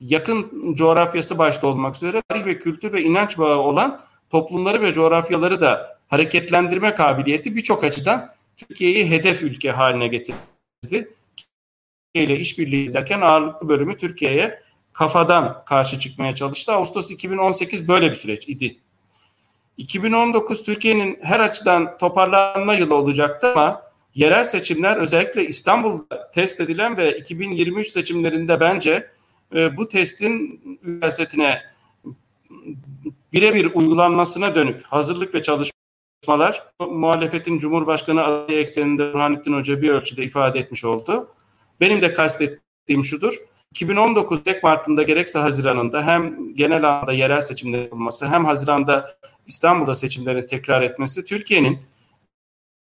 [0.00, 5.60] yakın coğrafyası başta olmak üzere tarih ve kültür ve inanç bağı olan toplumları ve coğrafyaları
[5.60, 10.38] da hareketlendirme kabiliyeti birçok açıdan Türkiye'yi hedef ülke haline getirdi.
[10.82, 14.62] Türkiye ile işbirliği ederken ağırlıklı bölümü Türkiye'ye
[14.92, 16.72] kafadan karşı çıkmaya çalıştı.
[16.72, 18.78] Ağustos 2018 böyle bir süreç idi.
[19.76, 27.18] 2019 Türkiye'nin her açıdan toparlanma yılı olacaktı ama yerel seçimler özellikle İstanbul'da test edilen ve
[27.18, 29.10] 2023 seçimlerinde bence
[29.54, 31.62] e, bu testin üniversitesine
[33.32, 40.58] birebir uygulanmasına dönük hazırlık ve çalışmalar muhalefetin Cumhurbaşkanı adayı ekseninde Burhanettin Hoca bir ölçüde ifade
[40.58, 41.28] etmiş oldu.
[41.80, 43.34] Benim de kastettiğim şudur.
[43.70, 49.10] 2019 gerek Mart'ında gerekse Haziran'ında hem genel anlamda yerel seçimler yapılması hem Haziran'da
[49.46, 51.78] İstanbul'da seçimlerin tekrar etmesi Türkiye'nin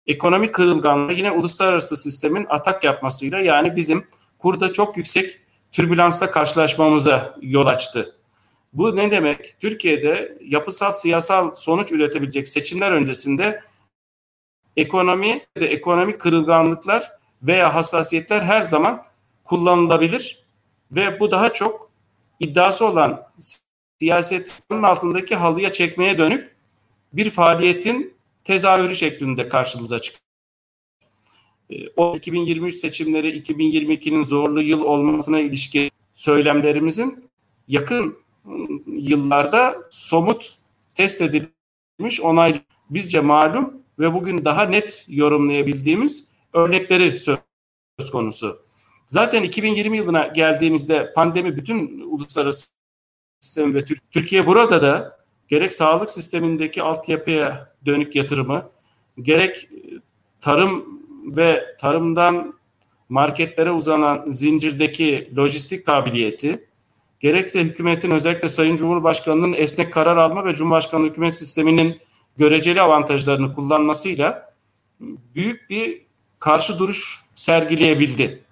[0.07, 4.07] ekonomik kırılganlığı yine uluslararası sistemin atak yapmasıyla yani bizim
[4.38, 5.40] kurda çok yüksek
[5.73, 8.17] türbülansla karşılaşmamıza yol açtı.
[8.73, 9.61] Bu ne demek?
[9.61, 13.62] Türkiye'de yapısal siyasal sonuç üretebilecek seçimler öncesinde
[14.77, 17.12] ekonomi ve ekonomik kırılganlıklar
[17.43, 19.05] veya hassasiyetler her zaman
[19.45, 20.45] kullanılabilir
[20.90, 21.90] ve bu daha çok
[22.40, 23.27] iddiası olan
[23.99, 26.57] siyasetin altındaki halıya çekmeye dönük
[27.12, 28.13] bir faaliyetin
[28.45, 30.25] tezahürü şeklinde karşımıza çıkıyor.
[31.71, 37.31] Ee, o 2023 seçimleri 2022'nin zorlu yıl olmasına ilişkin söylemlerimizin
[37.69, 38.19] yakın
[38.87, 40.55] yıllarda somut
[40.95, 47.39] test edilmiş onay bizce malum ve bugün daha net yorumlayabildiğimiz örnekleri söz
[48.13, 48.63] konusu.
[49.07, 52.69] Zaten 2020 yılına geldiğimizde pandemi bütün uluslararası
[53.41, 58.71] sistem ve Türkiye burada da gerek sağlık sistemindeki altyapıya dönük yatırımı,
[59.23, 59.69] gerek
[60.41, 60.85] tarım
[61.25, 62.55] ve tarımdan
[63.09, 66.69] marketlere uzanan zincirdeki lojistik kabiliyeti,
[67.21, 72.01] gerekse hükümetin özellikle Sayın Cumhurbaşkanı'nın esnek karar alma ve Cumhurbaşkanlığı hükümet sisteminin
[72.37, 74.55] göreceli avantajlarını kullanmasıyla
[75.35, 76.03] büyük bir
[76.39, 78.45] karşı duruş sergileyebildi.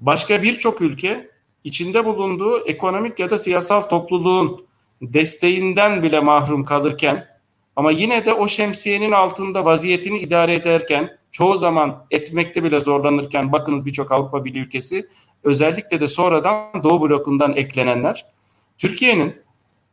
[0.00, 1.30] Başka birçok ülke
[1.64, 4.67] içinde bulunduğu ekonomik ya da siyasal topluluğun
[5.02, 7.28] desteğinden bile mahrum kalırken
[7.76, 13.86] ama yine de o şemsiyenin altında vaziyetini idare ederken çoğu zaman etmekte bile zorlanırken bakınız
[13.86, 15.08] birçok Avrupa Birliği ülkesi
[15.44, 18.24] özellikle de sonradan Doğu blokundan eklenenler
[18.78, 19.36] Türkiye'nin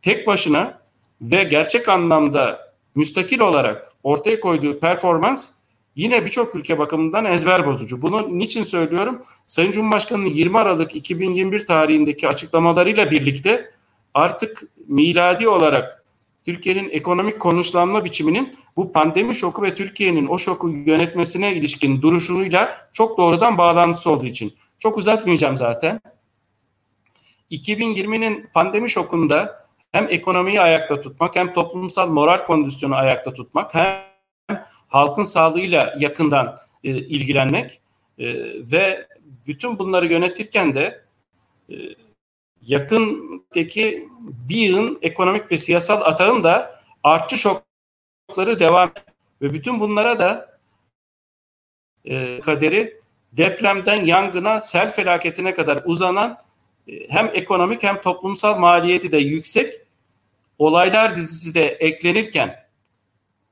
[0.01, 0.81] tek başına
[1.21, 5.49] ve gerçek anlamda müstakil olarak ortaya koyduğu performans
[5.95, 8.01] yine birçok ülke bakımından ezber bozucu.
[8.01, 9.21] Bunu niçin söylüyorum?
[9.47, 13.71] Sayın Cumhurbaşkanı'nın 20 Aralık 2021 tarihindeki açıklamalarıyla birlikte
[14.15, 16.05] artık miladi olarak
[16.45, 23.17] Türkiye'nin ekonomik konuşlanma biçiminin bu pandemi şoku ve Türkiye'nin o şoku yönetmesine ilişkin duruşuyla çok
[23.17, 24.53] doğrudan bağlantısı olduğu için.
[24.79, 26.01] Çok uzatmayacağım zaten.
[27.51, 34.03] 2020'nin pandemi şokunda hem ekonomiyi ayakta tutmak hem toplumsal moral kondisyonu ayakta tutmak hem
[34.87, 37.81] halkın sağlığıyla yakından e, ilgilenmek
[38.19, 38.25] e,
[38.71, 39.07] ve
[39.47, 41.03] bütün bunları yönetirken de
[41.69, 41.75] e,
[42.65, 48.91] yakındaki bir yığın ekonomik ve siyasal atağın da artçı şokları devam
[49.41, 50.59] ve bütün bunlara da
[52.05, 53.01] e, kaderi
[53.31, 56.37] depremden yangına, sel felaketine kadar uzanan
[56.87, 59.73] e, hem ekonomik hem toplumsal maliyeti de yüksek
[60.59, 62.65] olaylar dizisi de eklenirken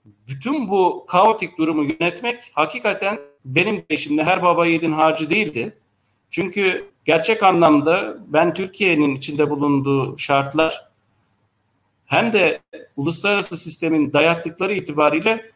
[0.05, 5.77] bütün bu kaotik durumu yönetmek hakikaten benim şimdi her baba yiğidin harcı değildi.
[6.29, 10.89] Çünkü gerçek anlamda ben Türkiye'nin içinde bulunduğu şartlar
[12.05, 12.61] hem de
[12.97, 15.51] uluslararası sistemin dayattıkları itibariyle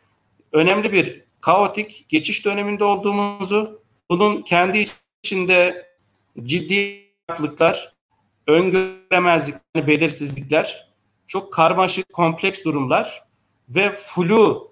[0.52, 4.86] önemli bir kaotik geçiş döneminde olduğumuzu, bunun kendi
[5.24, 5.88] içinde
[6.44, 7.94] ciddi farklılıklar,
[8.48, 10.88] öngöremezlikler, belirsizlikler,
[11.28, 13.24] çok karmaşık, kompleks durumlar
[13.70, 14.72] ve flu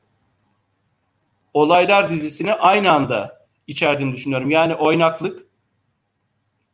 [1.53, 4.49] olaylar dizisini aynı anda içerdiğini düşünüyorum.
[4.49, 5.45] Yani oynaklık,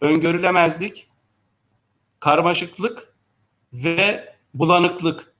[0.01, 1.07] öngörülemezlik,
[2.19, 3.13] karmaşıklık
[3.73, 5.33] ve bulanıklık.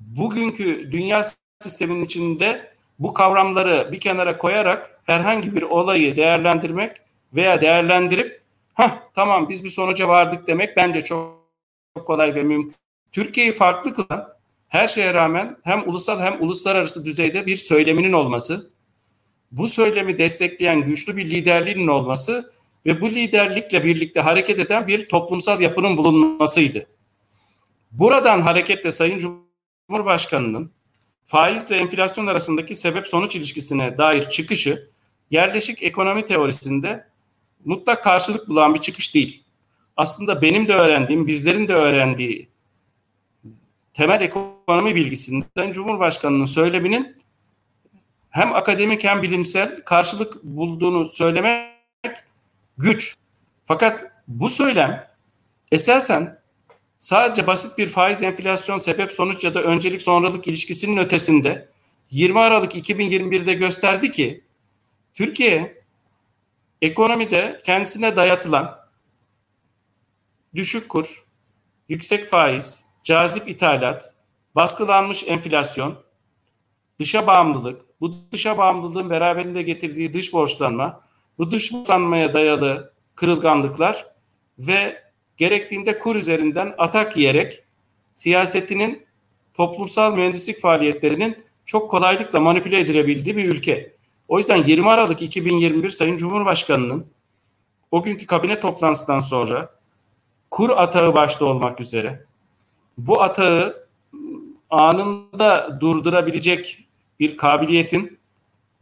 [0.00, 1.24] Bugünkü dünya
[1.58, 6.96] sisteminin içinde bu kavramları bir kenara koyarak herhangi bir olayı değerlendirmek
[7.34, 8.42] veya değerlendirip
[8.74, 11.44] ha tamam biz bir sonuca vardık demek bence çok,
[11.96, 12.76] çok kolay ve mümkün.
[13.12, 14.34] Türkiye'yi farklı kılan
[14.68, 18.70] her şeye rağmen hem ulusal hem uluslararası düzeyde bir söyleminin olması,
[19.52, 22.53] bu söylemi destekleyen güçlü bir liderliğinin olması
[22.86, 26.86] ve bu liderlikle birlikte hareket eden bir toplumsal yapının bulunmasıydı.
[27.92, 29.18] Buradan hareketle Sayın
[29.88, 30.70] Cumhurbaşkanı'nın
[31.24, 34.88] faizle enflasyon arasındaki sebep sonuç ilişkisine dair çıkışı
[35.30, 37.08] yerleşik ekonomi teorisinde
[37.64, 39.44] mutlak karşılık bulan bir çıkış değil.
[39.96, 42.48] Aslında benim de öğrendiğim, bizlerin de öğrendiği
[43.94, 47.16] temel ekonomi bilgisinde Sayın Cumhurbaşkanı'nın söyleminin
[48.30, 51.74] hem akademik hem bilimsel karşılık bulduğunu söylemek
[52.78, 53.16] güç.
[53.64, 55.08] Fakat bu söylem
[55.72, 56.40] esasen
[56.98, 61.68] sadece basit bir faiz enflasyon sebep sonuç ya da öncelik sonralık ilişkisinin ötesinde
[62.10, 64.44] 20 Aralık 2021'de gösterdi ki
[65.14, 65.82] Türkiye
[66.82, 68.78] ekonomide kendisine dayatılan
[70.54, 71.24] düşük kur,
[71.88, 74.14] yüksek faiz, cazip ithalat,
[74.54, 76.04] baskılanmış enflasyon,
[77.00, 81.03] dışa bağımlılık, bu dışa bağımlılığın beraberinde getirdiği dış borçlanma,
[81.38, 84.06] bu dış borçlanmaya dayalı kırılganlıklar
[84.58, 85.02] ve
[85.36, 87.64] gerektiğinde kur üzerinden atak yiyerek
[88.14, 89.06] siyasetinin
[89.54, 93.94] toplumsal mühendislik faaliyetlerinin çok kolaylıkla manipüle edilebildiği bir ülke.
[94.28, 97.06] O yüzden 20 Aralık 2021 Sayın Cumhurbaşkanı'nın
[97.90, 99.74] o günkü kabine toplantısından sonra
[100.50, 102.24] kur atağı başta olmak üzere
[102.98, 103.86] bu atağı
[104.70, 106.86] anında durdurabilecek
[107.20, 108.18] bir kabiliyetin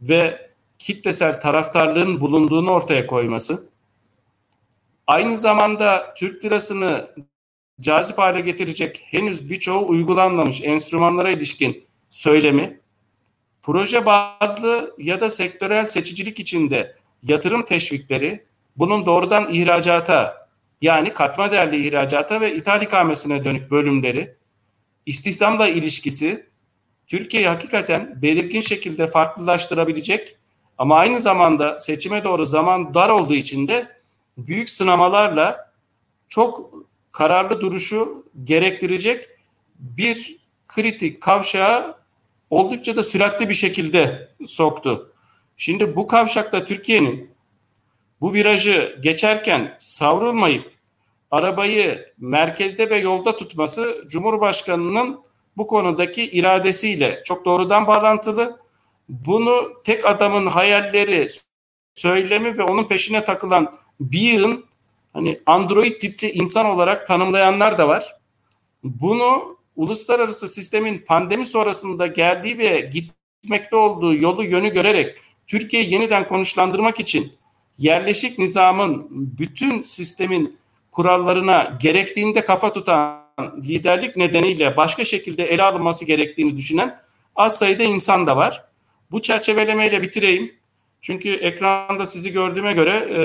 [0.01, 0.52] ve
[0.83, 3.69] kitlesel taraftarlığın bulunduğunu ortaya koyması,
[5.07, 7.15] aynı zamanda Türk lirasını
[7.81, 12.79] cazip hale getirecek henüz birçoğu uygulanmamış enstrümanlara ilişkin söylemi,
[13.61, 20.47] proje bazlı ya da sektörel seçicilik içinde yatırım teşvikleri, bunun doğrudan ihracata
[20.81, 24.35] yani katma değerli ihracata ve ithal ikamesine dönük bölümleri,
[25.05, 26.49] istihdamla ilişkisi
[27.07, 30.37] Türkiye'yi hakikaten belirgin şekilde farklılaştırabilecek
[30.77, 33.87] ama aynı zamanda seçime doğru zaman dar olduğu için de
[34.37, 35.73] büyük sınamalarla
[36.29, 36.73] çok
[37.11, 39.29] kararlı duruşu gerektirecek
[39.79, 41.97] bir kritik kavşağı
[42.49, 45.13] oldukça da süratli bir şekilde soktu.
[45.57, 47.31] Şimdi bu kavşakta Türkiye'nin
[48.21, 50.71] bu virajı geçerken savrulmayıp
[51.31, 55.19] arabayı merkezde ve yolda tutması Cumhurbaşkanı'nın
[55.57, 58.62] bu konudaki iradesiyle çok doğrudan bağlantılı.
[59.09, 61.27] Bunu tek adamın hayalleri,
[61.95, 64.65] söylemi ve onun peşine takılan bir yığın
[65.13, 68.15] hani android tipli insan olarak tanımlayanlar da var.
[68.83, 76.99] Bunu uluslararası sistemin pandemi sonrasında geldiği ve gitmekte olduğu yolu yönü görerek Türkiye'yi yeniden konuşlandırmak
[76.99, 77.33] için
[77.77, 80.57] yerleşik nizamın bütün sistemin
[80.91, 83.23] kurallarına gerektiğinde kafa tutan
[83.63, 86.99] liderlik nedeniyle başka şekilde ele alınması gerektiğini düşünen
[87.35, 88.72] az sayıda insan da var.
[89.13, 90.51] Bu çerçevelemeyle bitireyim.
[91.01, 93.21] Çünkü ekranda sizi gördüğüme göre e,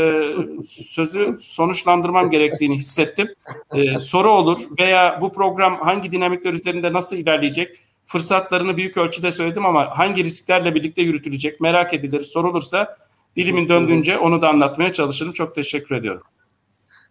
[0.66, 3.29] sözü sonuçlandırmam gerektiğini hissettim.
[3.74, 7.76] E, soru olur veya bu program hangi dinamikler üzerinde nasıl ilerleyecek?
[8.05, 12.20] Fırsatlarını büyük ölçüde söyledim ama hangi risklerle birlikte yürütülecek merak edilir.
[12.20, 12.97] Sorulursa
[13.36, 15.32] dilimin döndüğünce onu da anlatmaya çalışırım.
[15.32, 16.22] Çok teşekkür ediyorum.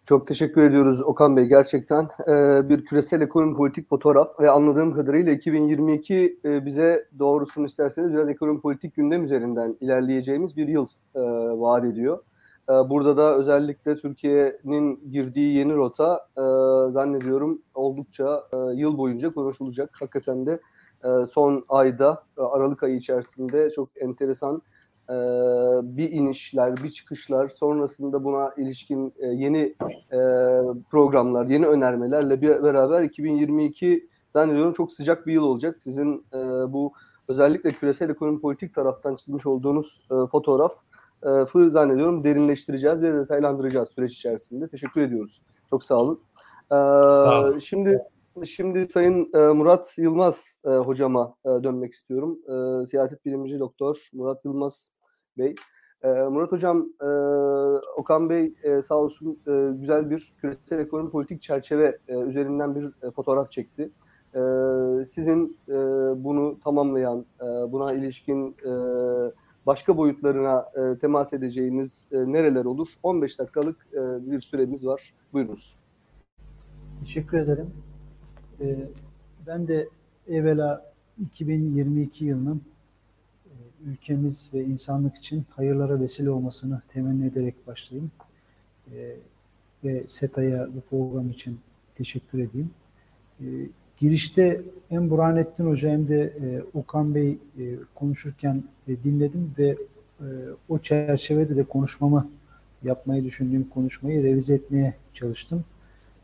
[0.08, 1.44] Çok teşekkür ediyoruz Okan Bey.
[1.44, 8.12] Gerçekten e, bir küresel ekonomi politik fotoğraf ve anladığım kadarıyla 2022 e, bize doğrusunu isterseniz
[8.12, 11.20] biraz ekonomi politik gündem üzerinden ilerleyeceğimiz bir yıl e,
[11.60, 12.18] vaat ediyor.
[12.68, 16.26] E, burada da özellikle Türkiye'nin girdiği yeni rota
[16.90, 18.42] zannediyorum oldukça
[18.74, 19.90] yıl boyunca konuşulacak.
[20.00, 20.60] Hakikaten de
[21.30, 24.62] son ayda, Aralık ayı içerisinde çok enteresan
[25.10, 25.14] e,
[25.96, 29.74] bir inişler, bir çıkışlar, sonrasında buna ilişkin e, yeni
[30.12, 30.18] e,
[30.90, 35.76] programlar, yeni önermelerle bir beraber 2022 zannediyorum çok sıcak bir yıl olacak.
[35.80, 36.24] Sizin
[36.68, 36.92] bu
[37.28, 44.68] özellikle küresel ekonomi politik taraftan çizmiş olduğunuz e, fotoğrafı zannediyorum derinleştireceğiz ve detaylandıracağız süreç içerisinde.
[44.68, 45.42] Teşekkür ediyoruz.
[45.70, 46.20] Çok sağ olun.
[46.70, 46.76] E,
[47.12, 47.58] sağ olun.
[47.58, 48.02] Şimdi
[48.44, 52.38] şimdi Sayın e, Murat Yılmaz e, hocama e, dönmek istiyorum.
[52.82, 54.90] E, siyaset bilimci doktor Murat Yılmaz
[55.38, 55.54] Bey.
[56.02, 57.06] E, Murat Hocam, e,
[57.96, 62.84] Okan Bey e, sağ olsun e, güzel bir küresel ekonomi politik çerçeve e, üzerinden bir
[62.84, 63.90] e, fotoğraf çekti.
[64.34, 64.40] E,
[65.04, 65.74] sizin e,
[66.24, 68.72] bunu tamamlayan, e, buna ilişkin e,
[69.66, 72.88] başka boyutlarına e, temas edeceğiniz e, nereler olur?
[73.02, 75.14] 15 dakikalık e, bir süremiz var.
[75.32, 75.76] Buyurunuz.
[77.00, 77.70] Teşekkür ederim.
[78.60, 78.78] Ee,
[79.46, 79.88] ben de
[80.28, 82.77] evvela 2022 yılının e,
[83.86, 88.10] ülkemiz ve insanlık için hayırlara vesile olmasını temenni ederek başlayayım.
[88.94, 89.16] Ee,
[89.84, 91.60] ve SETA'ya bu program için
[91.94, 92.70] teşekkür edeyim.
[93.40, 93.44] Ee,
[93.98, 97.36] girişte hem Burhanettin Hoca hem de e, Okan Bey e,
[97.94, 98.62] konuşurken
[99.04, 99.76] dinledim ve
[100.68, 102.28] o çerçevede de konuşmamı
[102.82, 105.64] yapmayı düşündüğüm konuşmayı revize etmeye çalıştım.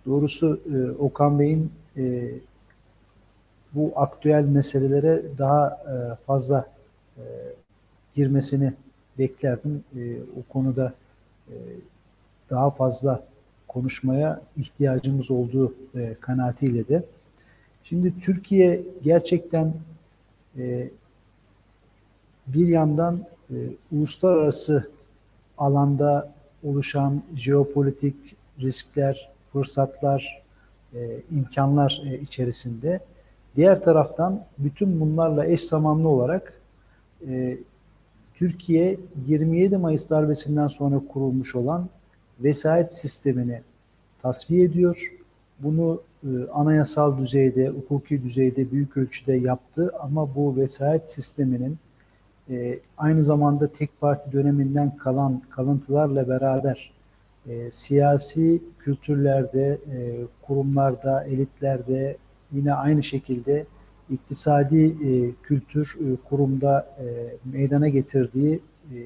[0.06, 0.60] Doğrusu
[0.98, 1.70] Okan Bey'in
[3.74, 5.84] bu aktüel meselelere daha
[6.26, 6.73] fazla
[8.14, 8.72] girmesini
[9.18, 9.84] beklerdim.
[10.40, 10.92] O konuda
[12.50, 13.24] daha fazla
[13.68, 15.74] konuşmaya ihtiyacımız olduğu
[16.20, 17.02] kanaatiyle de.
[17.84, 19.74] Şimdi Türkiye gerçekten
[22.46, 23.24] bir yandan
[23.92, 24.90] uluslararası
[25.58, 26.32] alanda
[26.64, 28.16] oluşan jeopolitik
[28.60, 30.42] riskler, fırsatlar,
[31.30, 33.00] imkanlar içerisinde
[33.56, 36.60] Diğer taraftan bütün bunlarla eş zamanlı olarak
[37.28, 37.58] e,
[38.34, 38.96] Türkiye
[39.26, 41.88] 27 Mayıs darbesinden sonra kurulmuş olan
[42.40, 43.60] vesayet sistemini
[44.22, 45.12] tasfiye ediyor.
[45.58, 51.78] Bunu e, anayasal düzeyde, hukuki düzeyde büyük ölçüde yaptı ama bu vesayet sisteminin
[52.50, 56.92] e, aynı zamanda tek parti döneminden kalan kalıntılarla beraber
[57.48, 59.98] e, siyasi kültürlerde, e,
[60.42, 62.16] kurumlarda, elitlerde,
[62.52, 63.66] yine aynı şekilde
[64.10, 67.04] iktisadi e, kültür e, kurumda e,
[67.44, 68.60] meydana getirdiği
[68.92, 68.96] e,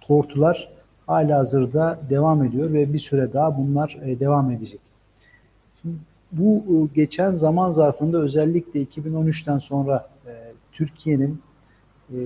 [0.00, 0.68] tortular
[1.06, 4.80] hala hazırda devam ediyor ve bir süre daha bunlar e, devam edecek.
[5.82, 5.94] Şimdi
[6.32, 11.40] bu e, geçen zaman zarfında özellikle 2013'ten sonra e, Türkiye'nin
[12.10, 12.16] e,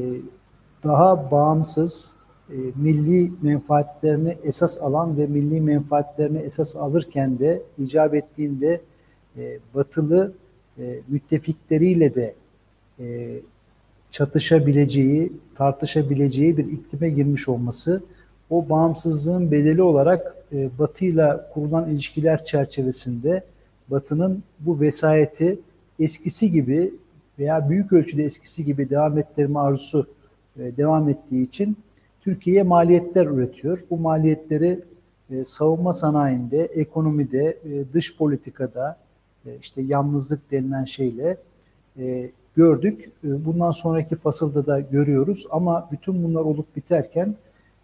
[0.84, 2.16] daha bağımsız
[2.50, 8.80] e, milli menfaatlerini esas alan ve milli menfaatlerini esas alırken de icap ettiğinde
[9.36, 10.32] e, batılı
[10.78, 12.34] e, müttefikleriyle de
[13.00, 13.36] e,
[14.10, 18.02] çatışabileceği, tartışabileceği bir iklime girmiş olması
[18.50, 23.42] o bağımsızlığın bedeli olarak e, Batı ile kurulan ilişkiler çerçevesinde
[23.88, 25.58] Batı'nın bu vesayeti
[26.00, 26.94] eskisi gibi
[27.38, 30.06] veya büyük ölçüde eskisi gibi devam ettirme arzusu
[30.58, 31.76] e, devam ettiği için
[32.20, 33.78] Türkiye'ye maliyetler üretiyor.
[33.90, 34.80] Bu maliyetleri
[35.44, 38.98] savunma sanayinde, ekonomide, e, dış politikada,
[39.60, 41.36] işte yalnızlık denilen şeyle
[41.98, 43.10] e, gördük.
[43.24, 47.34] E, bundan sonraki fasılda da görüyoruz ama bütün bunlar olup biterken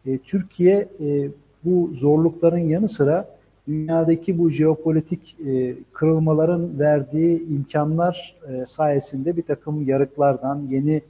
[0.07, 1.29] e, Türkiye e,
[1.65, 3.29] bu zorlukların yanı sıra
[3.69, 11.03] dünyadaki bu jeopolitik e, kırılmaların verdiği imkanlar e, sayesinde bir takım yarıklardan, yeni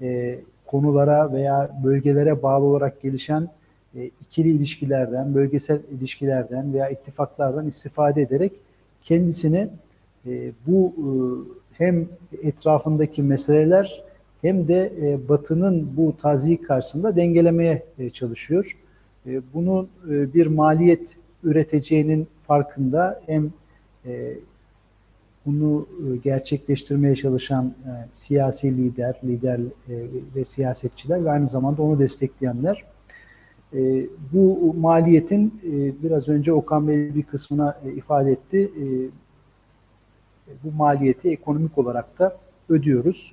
[0.00, 3.48] e, konulara veya bölgelere bağlı olarak gelişen
[3.94, 8.52] e, ikili ilişkilerden, bölgesel ilişkilerden veya ittifaklardan istifade ederek
[9.02, 9.68] kendisini
[10.26, 11.08] e, bu e,
[11.78, 12.06] hem
[12.42, 14.04] etrafındaki meseleler
[14.42, 18.76] hem de e, Batı'nın bu taziyi karşısında dengelemeye e, çalışıyor.
[19.26, 23.50] E, bunun bir maliyet üreteceğinin farkında hem
[25.46, 25.86] bunu
[26.24, 27.74] gerçekleştirmeye çalışan
[28.10, 29.60] siyasi lider, lider
[30.36, 32.84] ve siyasetçiler ve aynı zamanda onu destekleyenler
[34.32, 35.60] bu maliyetin
[36.02, 38.70] biraz önce Okan Bey bir kısmına ifade etti.
[38.80, 38.84] E,
[40.64, 42.36] bu maliyeti ekonomik olarak da
[42.68, 43.32] ödüyoruz.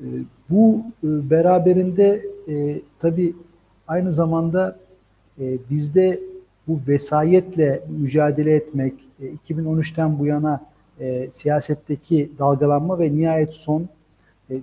[0.00, 0.06] E,
[0.50, 3.34] bu e, beraberinde e, tabii
[3.88, 4.78] aynı zamanda
[5.70, 6.20] bizde
[6.68, 8.94] bu vesayetle mücadele etmek,
[9.48, 10.60] 2013'ten bu yana
[11.30, 13.88] siyasetteki dalgalanma ve nihayet son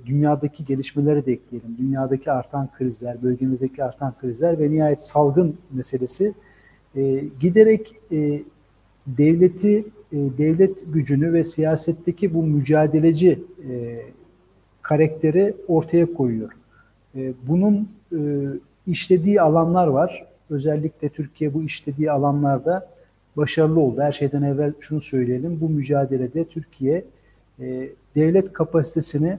[0.05, 1.77] dünyadaki gelişmeleri de ekleyelim.
[1.77, 6.33] Dünyadaki artan krizler, bölgemizdeki artan krizler ve nihayet salgın meselesi
[7.39, 7.95] giderek
[9.07, 14.01] devleti e, devlet gücünü ve siyasetteki bu mücadeleci e,
[14.81, 16.51] karakteri ortaya koyuyor.
[17.15, 17.89] E, bunun
[18.87, 20.25] işlediği alanlar var.
[20.49, 22.89] Özellikle Türkiye bu işlediği alanlarda
[23.37, 24.01] başarılı oldu.
[24.01, 25.61] Her şeyden evvel şunu söyleyelim.
[25.61, 27.05] Bu mücadelede Türkiye
[28.15, 29.37] devlet kapasitesini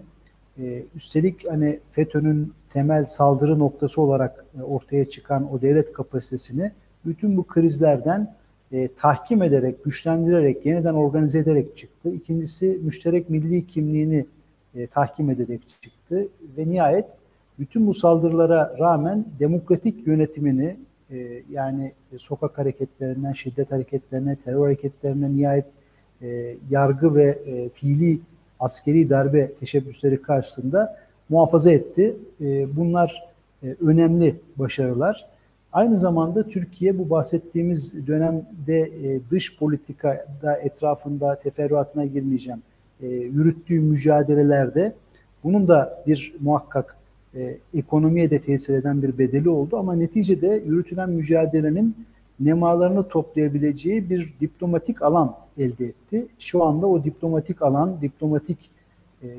[0.96, 6.72] üstelik hani FETÖ'nün temel saldırı noktası olarak ortaya çıkan o devlet kapasitesini
[7.06, 8.34] bütün bu krizlerden
[8.72, 12.10] e, tahkim ederek, güçlendirerek, yeniden organize ederek çıktı.
[12.10, 14.26] İkincisi müşterek milli kimliğini
[14.74, 17.06] e, tahkim ederek çıktı ve nihayet
[17.58, 20.76] bütün bu saldırılara rağmen demokratik yönetimini
[21.10, 25.66] e, yani sokak hareketlerinden, şiddet hareketlerine, terör hareketlerine nihayet
[26.22, 28.20] e, yargı ve e, fiili
[28.60, 30.96] askeri darbe teşebbüsleri karşısında
[31.28, 32.16] muhafaza etti.
[32.40, 33.24] E, bunlar
[33.62, 35.26] e, önemli başarılar.
[35.74, 42.62] Aynı zamanda Türkiye bu bahsettiğimiz dönemde e, dış politikada etrafında teferruatına girmeyeceğim.
[43.02, 44.92] E, yürüttüğü mücadelelerde
[45.44, 46.96] bunun da bir muhakkak
[47.34, 51.96] e, ekonomiye de tesir eden bir bedeli oldu ama neticede yürütülen mücadelenin
[52.40, 56.26] nemalarını toplayabileceği bir diplomatik alan elde etti.
[56.38, 58.70] Şu anda o diplomatik alan, diplomatik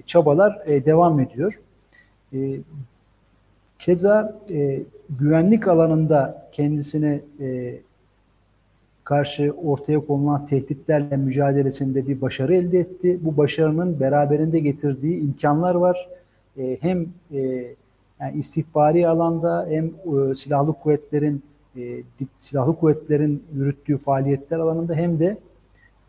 [0.05, 1.59] çabalar devam ediyor.
[3.79, 4.81] Keza e,
[5.19, 7.75] güvenlik alanında kendisine e,
[9.03, 13.19] karşı ortaya konulan tehditlerle mücadelesinde bir başarı elde etti.
[13.21, 16.09] Bu başarının beraberinde getirdiği imkanlar var.
[16.57, 17.39] E, hem e,
[18.19, 21.43] yani istihbari alanda hem e, silahlı kuvvetlerin
[21.77, 22.01] e,
[22.39, 25.37] silahlı kuvvetlerin yürüttüğü faaliyetler alanında hem de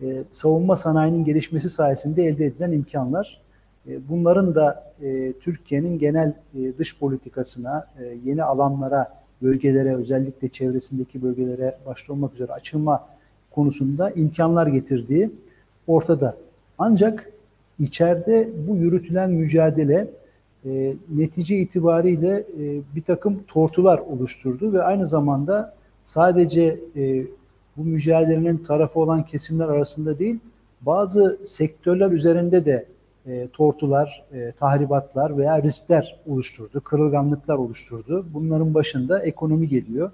[0.03, 3.41] e, savunma sanayinin gelişmesi sayesinde elde edilen imkanlar.
[3.89, 7.87] E, bunların da e, Türkiye'nin genel e, dış politikasına,
[8.25, 9.13] yeni alanlara,
[9.43, 13.09] bölgelere, özellikle çevresindeki bölgelere başta olmak üzere açılma
[13.51, 15.31] konusunda imkanlar getirdiği
[15.87, 16.37] ortada.
[16.79, 17.33] Ancak
[17.79, 20.09] içeride bu yürütülen mücadele
[20.67, 25.75] e, netice itibariyle e, bir takım tortular oluşturdu ve aynı zamanda
[26.05, 27.27] sadece e,
[27.77, 30.39] bu mücadelenin tarafı olan kesimler arasında değil,
[30.81, 32.87] bazı sektörler üzerinde de
[33.27, 38.27] e, tortular, e, tahribatlar veya riskler oluşturdu, kırılganlıklar oluşturdu.
[38.35, 40.11] Bunların başında ekonomi geliyor.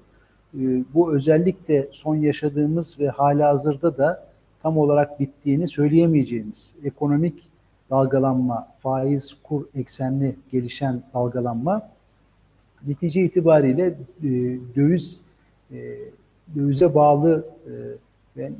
[0.54, 0.60] E,
[0.94, 4.26] bu özellikle son yaşadığımız ve hala hazırda da
[4.62, 7.42] tam olarak bittiğini söyleyemeyeceğimiz ekonomik
[7.90, 11.88] dalgalanma, faiz kur eksenli gelişen dalgalanma
[12.86, 13.94] netice itibariyle e,
[14.76, 15.22] döviz
[15.72, 15.76] e,
[16.54, 17.46] dövize bağlı
[18.36, 18.50] e,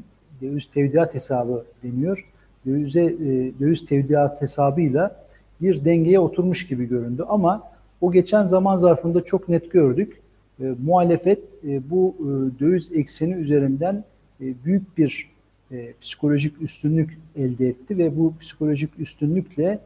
[0.42, 2.31] döviz tevdiat hesabı deniyor.
[2.66, 5.22] Dövize e, döviz tevdiat hesabıyla
[5.60, 7.62] bir dengeye oturmuş gibi göründü ama
[8.00, 10.20] o geçen zaman zarfında çok net gördük.
[10.60, 11.38] E, muhalefet
[11.68, 14.04] e, bu e, döviz ekseni üzerinden
[14.40, 15.30] e, büyük bir
[15.72, 19.78] e, psikolojik üstünlük elde etti ve bu psikolojik üstünlükle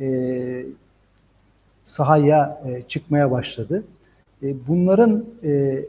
[0.00, 0.66] e,
[1.84, 3.84] sahaya e, çıkmaya başladı.
[4.42, 5.84] E, bunların e,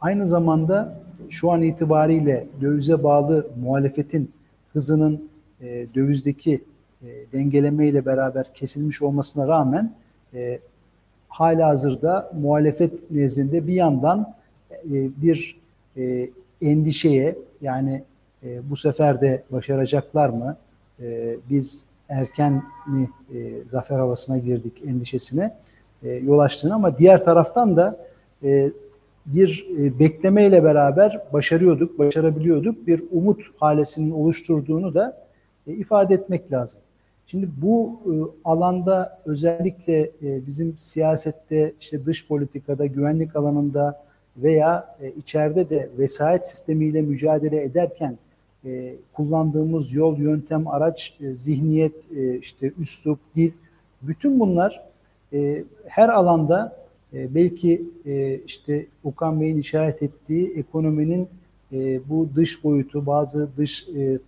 [0.00, 1.00] aynı zamanda
[1.30, 4.30] şu an itibariyle dövize bağlı muhalefetin
[4.72, 5.31] hızının
[5.62, 6.64] e, dövizdeki
[7.02, 9.92] e, dengeleme ile beraber kesilmiş olmasına rağmen
[10.34, 10.58] e,
[11.28, 14.34] hala hazırda muhalefet nezdinde bir yandan
[14.70, 15.60] e, bir
[15.96, 16.30] e,
[16.62, 18.02] endişeye yani
[18.44, 20.56] e, bu sefer de başaracaklar mı?
[21.02, 25.56] E, biz erken mi e, zafer havasına girdik endişesine
[26.02, 28.06] e, yol açtığını ama diğer taraftan da
[28.44, 28.70] e,
[29.26, 32.86] bir e, beklemeyle beraber başarıyorduk, başarabiliyorduk.
[32.86, 35.21] Bir umut halesinin oluşturduğunu da
[35.66, 36.80] e, ifade etmek lazım.
[37.26, 38.12] Şimdi bu e,
[38.44, 44.04] alanda özellikle e, bizim siyasette, işte dış politikada, güvenlik alanında
[44.36, 48.18] veya e, içeride de vesayet sistemiyle mücadele ederken
[48.64, 53.52] e, kullandığımız yol, yöntem, araç, e, zihniyet, e, işte üslup, dil,
[54.02, 54.82] bütün bunlar
[55.32, 56.76] e, her alanda
[57.14, 61.28] e, belki e, işte Okan Bey'in işaret ettiği ekonominin
[61.72, 64.18] e, bu dış boyutu, bazı dış e,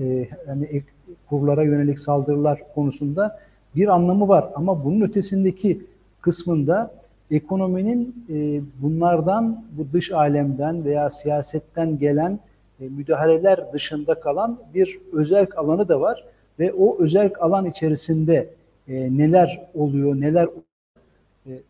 [0.00, 0.82] e, yani
[1.28, 3.40] kurlara yönelik saldırılar konusunda
[3.76, 4.48] bir anlamı var.
[4.54, 5.80] Ama bunun ötesindeki
[6.20, 6.94] kısmında
[7.30, 12.38] ekonominin e, bunlardan, bu dış alemden veya siyasetten gelen
[12.80, 16.24] e, müdahaleler dışında kalan bir özel alanı da var
[16.58, 18.48] ve o özel alan içerisinde
[18.88, 20.48] e, neler oluyor, neler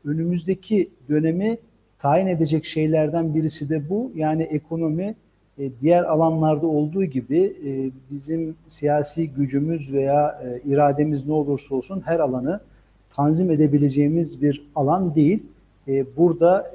[0.05, 1.59] önümüzdeki dönemi
[1.99, 4.12] tayin edecek şeylerden birisi de bu.
[4.14, 5.14] Yani ekonomi
[5.59, 12.02] e, diğer alanlarda olduğu gibi e, bizim siyasi gücümüz veya e, irademiz ne olursa olsun
[12.05, 12.61] her alanı
[13.16, 15.42] tanzim edebileceğimiz bir alan değil.
[16.16, 16.72] Burada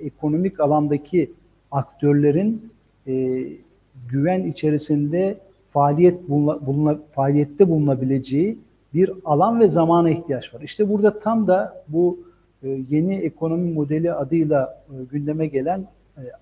[0.00, 1.30] ekonomik alandaki
[1.70, 2.70] aktörlerin
[4.08, 5.38] güven içerisinde
[5.70, 8.58] faaliyet buluna, buluna, faaliyette bulunabileceği
[8.94, 10.60] bir alan ve zamana ihtiyaç var.
[10.60, 12.18] İşte burada tam da bu
[12.88, 15.86] yeni ekonomi modeli adıyla gündeme gelen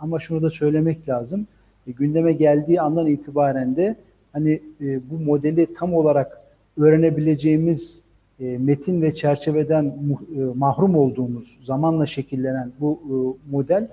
[0.00, 1.46] ama şunu da söylemek lazım.
[1.89, 3.97] E, gündeme geldiği andan itibaren de
[4.32, 6.41] hani e, bu modeli tam olarak
[6.76, 8.05] öğrenebileceğimiz
[8.41, 13.14] e, metin ve çerçeveden e, mahrum olduğumuz zamanla şekillenen bu e,
[13.51, 13.89] model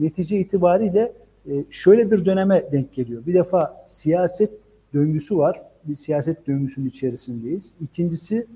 [0.00, 1.12] netice itibariyle
[1.46, 3.26] e, şöyle bir döneme denk geliyor.
[3.26, 4.52] Bir defa siyaset
[4.94, 5.62] döngüsü var.
[5.84, 7.76] Bir siyaset döngüsünün içerisindeyiz.
[7.80, 8.46] İkincisi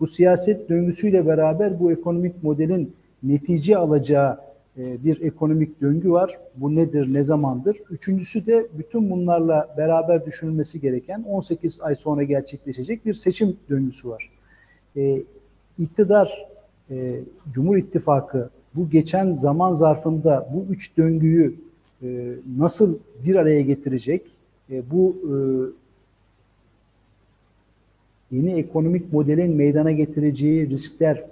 [0.00, 4.38] bu siyaset döngüsüyle beraber bu ekonomik modelin netice alacağı
[4.76, 6.38] bir ekonomik döngü var.
[6.56, 7.76] Bu nedir, ne zamandır?
[7.90, 14.30] Üçüncüsü de bütün bunlarla beraber düşünülmesi gereken 18 ay sonra gerçekleşecek bir seçim döngüsü var.
[14.96, 15.22] E,
[15.78, 16.46] iktidar,
[16.90, 17.20] e,
[17.52, 21.54] Cumhur İttifakı bu geçen zaman zarfında bu üç döngüyü
[22.02, 24.22] e, nasıl bir araya getirecek?
[24.70, 25.34] E, bu e,
[28.36, 31.24] yeni ekonomik modelin meydana getireceği riskler,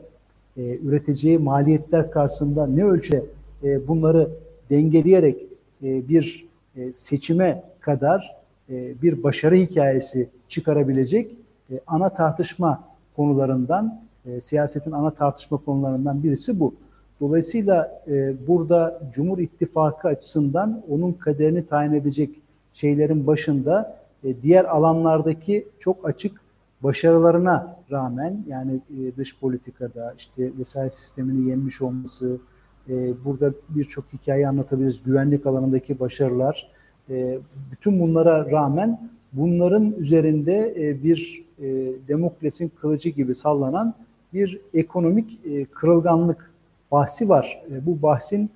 [0.57, 3.25] e, üreteceği maliyetler karşısında ne ölçüde
[3.65, 4.29] e, bunları
[4.71, 5.47] dengeleyerek
[5.83, 6.47] e, bir
[6.77, 8.37] e, seçime kadar
[8.71, 11.37] e, bir başarı hikayesi çıkarabilecek
[11.71, 12.85] e, ana tartışma
[13.17, 16.75] konularından, e, siyasetin ana tartışma konularından birisi bu.
[17.21, 22.31] Dolayısıyla e, burada Cumhur İttifakı açısından onun kaderini tayin edecek
[22.75, 26.41] şeylerin başında e, diğer alanlardaki çok açık
[26.83, 32.41] başarılarına rağmen yani e, dış politikada işte vesayet sistemini yenmiş olması,
[32.89, 35.03] e, burada birçok hikaye anlatabiliriz.
[35.03, 36.71] Güvenlik alanındaki başarılar,
[37.11, 37.39] e,
[37.73, 40.75] bütün bunlara rağmen bunların üzerinde
[41.05, 41.67] bir e,
[42.09, 43.95] demokrasinin kılıcı gibi sallanan
[44.33, 45.39] bir ekonomik
[45.75, 46.51] kırılganlık
[46.93, 47.63] bahsi var.
[47.87, 48.51] Bu bahsin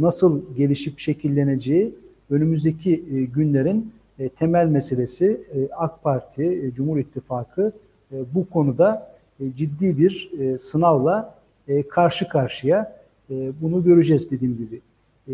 [0.00, 1.94] nasıl gelişip şekilleneceği
[2.30, 7.72] önümüzdeki günlerin e, temel meselesi e, AK Parti, e, Cumhur İttifakı
[8.12, 9.14] e, bu konuda
[9.56, 11.34] ciddi bir sınavla
[11.90, 12.96] karşı karşıya.
[13.30, 14.80] Bunu göreceğiz dediğim gibi.
[15.28, 15.32] E,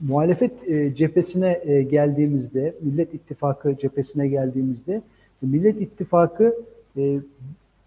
[0.00, 0.52] muhalefet
[0.96, 5.02] cephesine geldiğimizde, Millet İttifakı cephesine geldiğimizde,
[5.42, 6.54] Millet İttifakı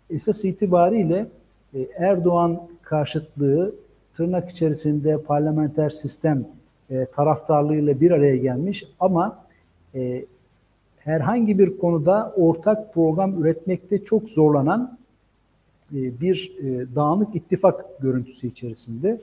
[0.10, 1.28] esas itibariyle
[1.74, 3.76] e, Erdoğan karşıtlığı
[4.14, 6.46] tırnak içerisinde parlamenter sistem
[7.16, 9.49] taraftarlığıyla bir araya gelmiş ama
[9.96, 10.26] e,
[11.00, 14.98] herhangi bir konuda ortak program üretmekte çok zorlanan
[15.92, 19.20] e, bir e, dağınık ittifak görüntüsü içerisinde.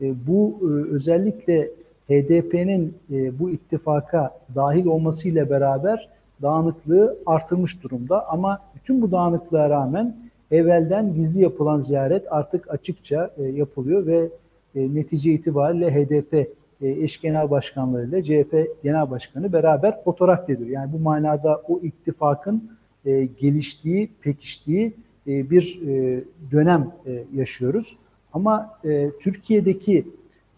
[0.00, 1.70] E, bu e, özellikle
[2.08, 6.08] HDP'nin e, bu ittifaka dahil olmasıyla beraber
[6.42, 8.28] dağınıklığı artırmış durumda.
[8.28, 10.16] Ama bütün bu dağınıklığa rağmen
[10.50, 14.28] evvelden gizli yapılan ziyaret artık açıkça e, yapılıyor ve
[14.74, 16.48] e, netice itibariyle HDP
[16.80, 20.68] eş genel başkanları ile CHP genel başkanı beraber fotoğraf veriyor.
[20.68, 22.70] Yani bu manada o ittifakın
[23.04, 24.94] e, geliştiği, pekiştiği
[25.26, 27.96] e, bir e, dönem e, yaşıyoruz.
[28.32, 30.06] Ama e, Türkiye'deki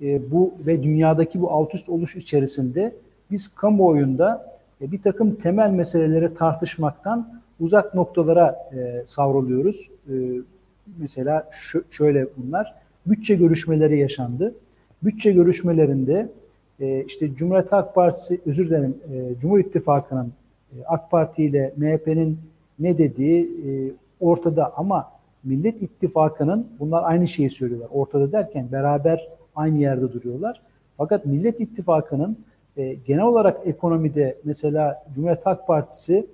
[0.02, 2.94] e, bu ve dünyadaki bu alt üst oluş içerisinde
[3.30, 9.90] biz kamuoyunda e, bir takım temel meseleleri tartışmaktan uzak noktalara e, savruluyoruz.
[10.08, 10.14] E,
[10.98, 11.50] mesela
[11.90, 12.74] şöyle bunlar.
[13.06, 14.54] Bütçe görüşmeleri yaşandı.
[15.02, 16.28] Bütçe görüşmelerinde
[16.80, 20.32] e, işte Cumhuriyet Halk Partisi, özür dilerim, e, Cumhur İttifakı'nın
[20.72, 22.38] e, AK Parti ile MHP'nin
[22.78, 25.12] ne dediği e, ortada ama
[25.44, 27.88] Millet İttifakı'nın bunlar aynı şeyi söylüyorlar.
[27.92, 30.62] Ortada derken beraber aynı yerde duruyorlar.
[30.96, 32.38] Fakat Millet İttifakı'nın
[32.76, 36.26] e, genel olarak ekonomide mesela Cumhuriyet Halk Partisi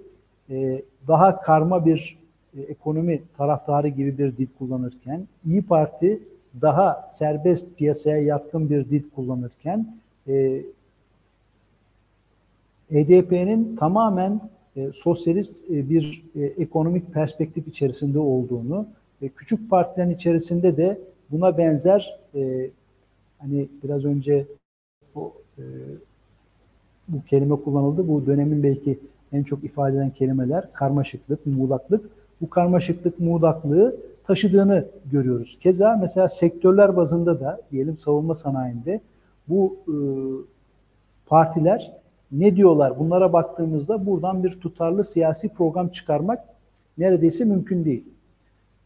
[0.51, 2.19] e, daha karma bir
[2.57, 6.23] e, ekonomi taraftarı gibi bir dil kullanırken İyi Parti
[6.61, 9.97] daha serbest piyasaya yatkın bir dil kullanırken
[10.29, 10.63] e,
[12.91, 14.41] HDP'nin tamamen
[14.77, 18.87] e, sosyalist e, bir e, ekonomik perspektif içerisinde olduğunu
[19.23, 21.01] ve küçük partilerin içerisinde de
[21.31, 22.71] buna benzer e,
[23.39, 24.47] hani biraz önce
[25.15, 25.63] bu e,
[27.09, 28.09] bu kelime kullanıldı.
[28.09, 28.99] Bu dönemin belki
[29.33, 32.11] en çok ifade eden kelimeler karmaşıklık, muğlaklık.
[32.41, 33.97] Bu karmaşıklık, muğlaklığı
[34.27, 35.59] taşıdığını görüyoruz.
[35.59, 39.01] Keza mesela sektörler bazında da diyelim savunma sanayinde
[39.49, 39.97] bu e,
[41.27, 41.93] partiler
[42.33, 42.99] ne diyorlar?
[42.99, 46.45] Bunlara baktığımızda buradan bir tutarlı siyasi program çıkarmak
[46.99, 48.09] neredeyse mümkün değil.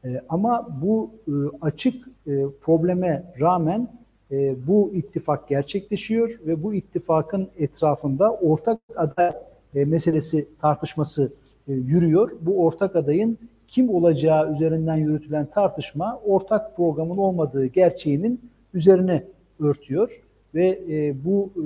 [0.04, 3.88] E, ama bu e, açık e, probleme rağmen
[4.30, 9.32] e, bu ittifak gerçekleşiyor ve bu ittifakın etrafında ortak aday
[9.74, 11.32] e, meselesi tartışması
[11.68, 12.30] e, yürüyor.
[12.40, 13.38] Bu ortak adayın
[13.68, 18.40] kim olacağı üzerinden yürütülen tartışma ortak programın olmadığı gerçeğinin
[18.74, 19.24] üzerine
[19.60, 20.20] örtüyor
[20.54, 21.64] ve e, bu e,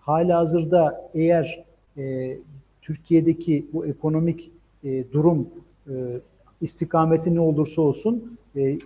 [0.00, 1.64] hala hazırda eğer
[1.96, 2.36] e,
[2.82, 4.50] Türkiye'deki bu ekonomik
[4.84, 5.48] e, durum
[5.88, 5.94] e,
[6.60, 8.78] istikameti ne olursa olsun e,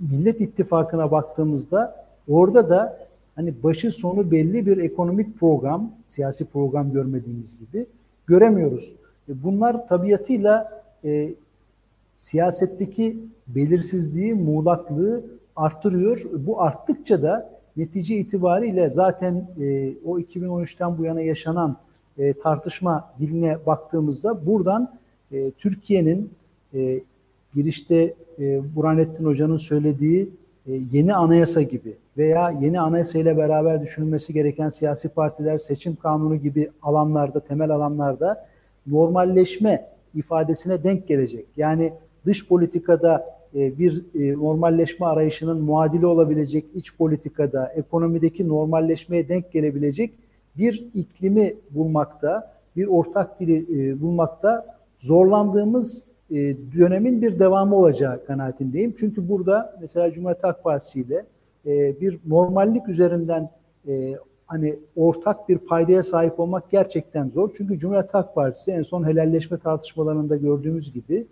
[0.00, 7.58] Millet İttifakı'na baktığımızda orada da hani başı sonu belli bir ekonomik program, siyasi program görmediğimiz
[7.58, 7.86] gibi
[8.26, 8.94] göremiyoruz.
[9.28, 11.34] E, bunlar tabiatıyla e,
[12.18, 15.24] siyasetteki belirsizliği, muğlaklığı
[15.56, 16.20] arttırıyor.
[16.32, 21.76] Bu arttıkça da netice itibariyle zaten e, o 2013'ten bu yana yaşanan
[22.18, 24.94] e, tartışma diline baktığımızda buradan
[25.32, 26.30] e, Türkiye'nin
[26.74, 27.00] e,
[27.54, 30.30] girişte e, Burhanettin Hoca'nın söylediği
[30.66, 36.36] e, yeni anayasa gibi veya yeni anayasa ile beraber düşünülmesi gereken siyasi partiler seçim kanunu
[36.36, 38.46] gibi alanlarda, temel alanlarda
[38.86, 41.46] normalleşme ifadesine denk gelecek.
[41.56, 41.92] Yani
[42.26, 50.12] dış politikada e, bir e, normalleşme arayışının muadili olabilecek iç politikada, ekonomideki normalleşmeye denk gelebilecek
[50.58, 56.12] bir iklimi bulmakta, bir ortak dili e, bulmakta zorlandığımız
[56.78, 58.94] dönemin bir devamı olacağı kanaatindeyim.
[58.98, 61.24] Çünkü burada mesela Cumhuriyet Halk Partisi ile
[62.00, 63.50] bir normallik üzerinden
[64.52, 67.50] hani ortak bir paydaya sahip olmak gerçekten zor.
[67.56, 71.26] Çünkü Cumhuriyet Halk Partisi en son helalleşme tartışmalarında gördüğümüz gibi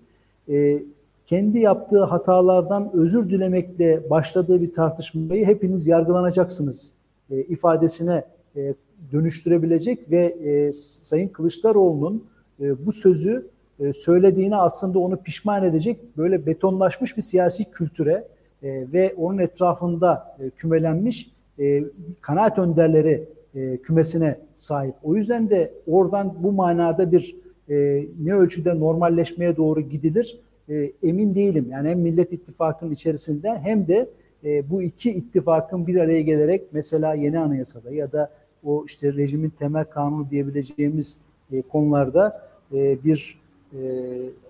[1.31, 6.95] kendi yaptığı hatalardan özür dilemekle başladığı bir tartışmayı hepiniz yargılanacaksınız
[7.31, 8.25] e, ifadesine
[8.57, 8.75] e,
[9.13, 12.25] dönüştürebilecek ve e, Sayın Kılıçdaroğlu'nun
[12.61, 13.49] e, bu sözü
[13.81, 18.29] e, söylediğini aslında onu pişman edecek böyle betonlaşmış bir siyasi kültüre
[18.63, 21.31] e, ve onun etrafında e, kümelenmiş
[21.61, 21.85] e,
[22.21, 24.95] kanaat önderleri e, kümesine sahip.
[25.03, 27.37] O yüzden de oradan bu manada bir
[27.71, 31.67] e, ne ölçüde normalleşmeye doğru gidilir e, emin değilim.
[31.71, 34.09] Yani hem Millet İttifakı'nın içerisinde hem de
[34.45, 38.31] e, bu iki ittifakın bir araya gelerek mesela yeni anayasada ya da
[38.65, 41.21] o işte rejimin temel kanunu diyebileceğimiz
[41.53, 42.43] e, konularda
[42.73, 43.41] e, bir
[43.73, 43.81] e,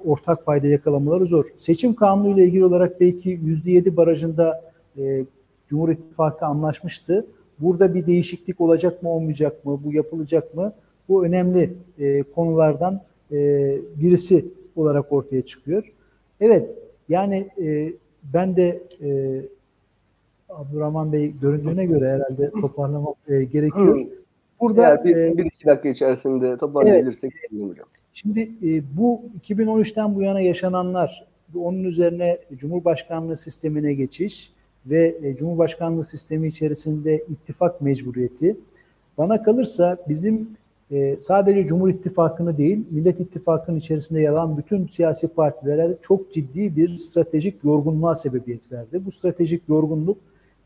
[0.04, 1.44] ortak payda yakalamaları zor.
[1.56, 4.62] Seçim kanunu ile ilgili olarak belki %7 barajında
[4.98, 5.24] e,
[5.70, 7.26] Cumhur İttifakı anlaşmıştı.
[7.58, 9.80] Burada bir değişiklik olacak mı olmayacak mı?
[9.84, 10.72] Bu yapılacak mı?
[11.08, 13.00] Bu önemli e, konulardan
[13.32, 13.36] e,
[13.96, 14.44] birisi
[14.76, 15.92] olarak ortaya çıkıyor.
[16.40, 17.92] Evet, yani e,
[18.34, 19.40] ben de e,
[20.48, 24.06] Abdurrahman Bey göründüğüne göre herhalde toparlamak e, gerekiyor.
[24.60, 27.86] Burada Eğer bir, e, bir iki dakika içerisinde toparlayabilirsek evet, hocam.
[28.12, 34.52] Şimdi e, bu 2013'ten bu yana yaşananlar, onun üzerine Cumhurbaşkanlığı sistemine geçiş
[34.86, 38.56] ve e, Cumhurbaşkanlığı sistemi içerisinde ittifak mecburiyeti
[39.18, 40.48] bana kalırsa bizim
[40.90, 46.76] e, sadece Cumhur İttifakı'nı değil, Millet İttifakı'nın içerisinde yer alan bütün siyasi partilere çok ciddi
[46.76, 49.02] bir stratejik yorgunluğa sebebiyet verdi.
[49.06, 50.18] Bu stratejik yorgunluk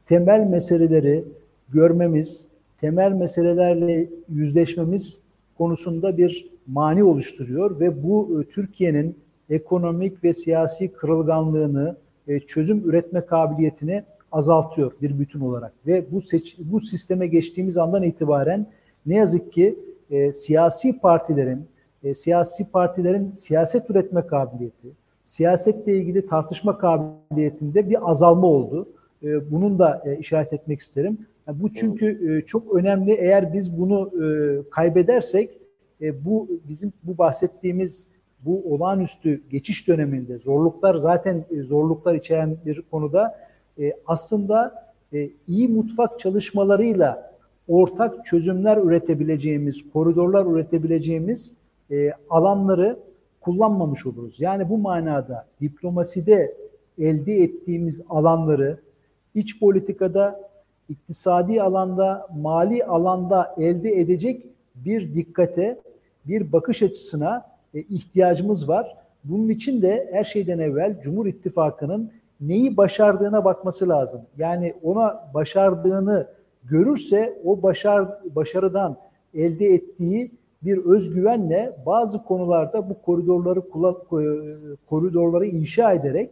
[0.07, 1.25] temel meseleleri
[1.69, 2.49] görmemiz,
[2.81, 5.21] temel meselelerle yüzleşmemiz
[5.59, 9.17] konusunda bir mani oluşturuyor ve bu e, Türkiye'nin
[9.51, 11.97] ekonomik ve siyasi kırılganlığını,
[12.29, 18.03] e, çözüm üretme kabiliyetini azaltıyor bir bütün olarak ve bu seç, bu sisteme geçtiğimiz andan
[18.03, 18.67] itibaren
[19.07, 19.79] ne yazık ki
[20.11, 21.67] e, siyasi partilerin
[22.05, 24.89] e, siyasi partilerin siyaset üretme kabiliyeti,
[25.25, 28.89] siyasetle ilgili tartışma kabiliyetinde bir azalma oldu.
[29.23, 31.19] E, bunun da e, işaret etmek isterim.
[31.49, 33.13] Yani bu çünkü e, çok önemli.
[33.13, 34.27] Eğer biz bunu e,
[34.71, 35.51] kaybedersek
[36.01, 38.09] e, bu bizim bu bahsettiğimiz
[38.45, 43.39] bu olağanüstü geçiş döneminde zorluklar zaten e, zorluklar içeren bir konuda
[43.79, 47.35] e, aslında e, iyi mutfak çalışmalarıyla
[47.69, 51.57] ortak çözümler üretebileceğimiz, koridorlar üretebileceğimiz
[52.31, 52.99] alanları
[53.41, 54.41] kullanmamış oluruz.
[54.41, 56.57] Yani bu manada diplomaside
[56.99, 58.79] elde ettiğimiz alanları
[59.35, 60.51] iç politikada,
[60.89, 65.81] iktisadi alanda, mali alanda elde edecek bir dikkate,
[66.25, 68.97] bir bakış açısına e, ihtiyacımız var.
[69.25, 72.11] Bunun için de her şeyden evvel Cumhur İttifakı'nın
[72.41, 74.21] neyi başardığına bakması lazım.
[74.39, 76.27] Yani ona başardığını
[76.65, 78.97] görürse o başar, başarıdan
[79.35, 80.31] elde ettiği
[80.63, 83.63] bir özgüvenle bazı konularda bu koridorları
[84.87, 86.31] koridorları inşa ederek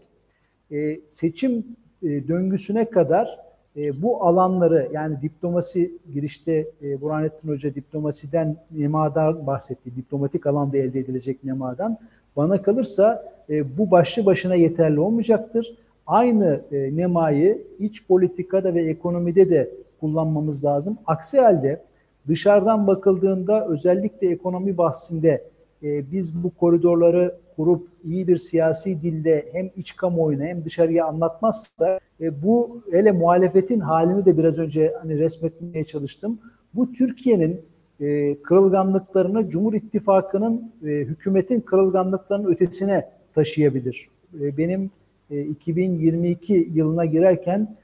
[0.70, 1.66] e, seçim
[2.02, 3.38] e, döngüsüne kadar
[3.76, 9.96] e, bu alanları yani diplomasi girişte e, Burhanettin Hoca diplomasiden nemadan bahsetti.
[9.96, 11.98] Diplomatik alanda elde edilecek nemadan.
[12.36, 15.76] Bana kalırsa e, bu başlı başına yeterli olmayacaktır.
[16.06, 19.70] Aynı e, nemayı iç politikada ve ekonomide de
[20.00, 20.98] kullanmamız lazım.
[21.06, 21.80] Aksi halde
[22.28, 25.44] dışarıdan bakıldığında özellikle ekonomi bahsinde
[25.82, 32.00] e, biz bu koridorları kurup iyi bir siyasi dilde hem iç kamuoyuna hem dışarıya anlatmazsa
[32.22, 36.38] e, bu hele muhalefetin halini de biraz önce hani resmetmeye çalıştım.
[36.74, 37.60] Bu Türkiye'nin
[38.00, 44.08] e, kırılganlıklarını Cumhur İttifakı'nın e, hükümetin kırılganlıklarının ötesine taşıyabilir.
[44.40, 44.90] E, benim
[45.30, 47.76] e, 2022 yılına girerken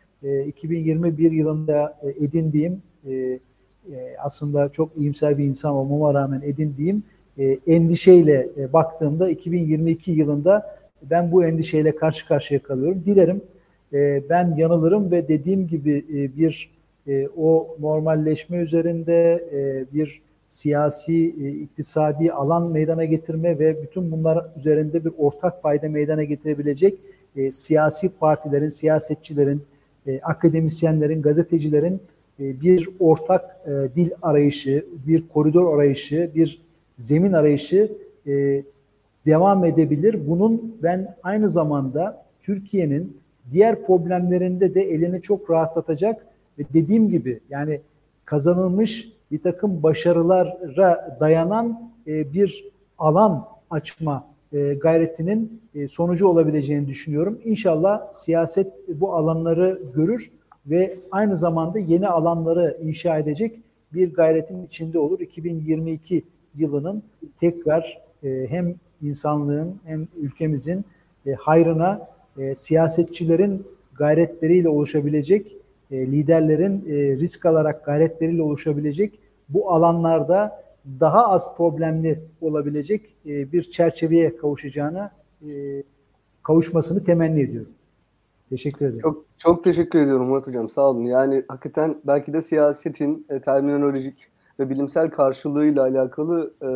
[0.47, 3.39] 2021 e, yılında e, edindiğim e,
[4.19, 7.03] aslında çok iyimser bir insan olmama rağmen edindiğim
[7.67, 13.03] endişeyle baktığımda 2022 yılında ben bu endişeyle karşı karşıya kalıyorum.
[13.07, 13.43] Dilerim
[13.93, 16.79] e, ben yanılırım ve dediğim gibi e, bir
[17.09, 24.47] e, o normalleşme üzerinde e, bir siyasi, e, iktisadi alan meydana getirme ve bütün bunlar
[24.57, 26.99] üzerinde bir ortak payda meydana getirebilecek
[27.51, 29.63] siyasi partilerin, siyasetçilerin,
[30.23, 32.01] akademisyenlerin, gazetecilerin
[32.39, 33.67] bir ortak
[33.97, 36.63] dil arayışı, bir koridor arayışı, bir
[36.97, 37.93] zemin arayışı
[39.27, 40.29] devam edebilir.
[40.29, 43.17] Bunun ben aynı zamanda Türkiye'nin
[43.53, 46.27] diğer problemlerinde de elini çok rahatlatacak
[46.59, 47.81] ve dediğim gibi yani
[48.25, 52.65] kazanılmış bir takım başarılara dayanan e, bir
[52.99, 57.39] alan açma e, gayretinin e, sonucu olabileceğini düşünüyorum.
[57.45, 60.31] İnşallah siyaset bu alanları görür
[60.67, 63.61] ve aynı zamanda yeni alanları inşa edecek
[63.95, 65.21] bir gayretin içinde olur.
[65.21, 66.25] 2022
[66.55, 67.03] yılının
[67.41, 70.85] tekrar hem insanlığın hem ülkemizin
[71.39, 72.09] hayrına
[72.39, 75.57] e, siyasetçilerin gayretleriyle oluşabilecek,
[75.91, 79.19] e, liderlerin e, risk alarak gayretleriyle oluşabilecek
[79.49, 80.65] bu alanlarda
[81.01, 85.11] daha az problemli olabilecek e, bir çerçeveye kavuşacağına
[85.49, 85.83] e,
[86.43, 87.73] kavuşmasını temenni ediyorum.
[88.51, 89.01] Teşekkür ederim.
[89.01, 90.69] Çok çok teşekkür ediyorum Murat Hocam.
[90.69, 91.05] Sağ olun.
[91.05, 94.29] Yani hakikaten belki de siyasetin e, terminolojik
[94.61, 96.67] ve bilimsel karşılığıyla alakalı e,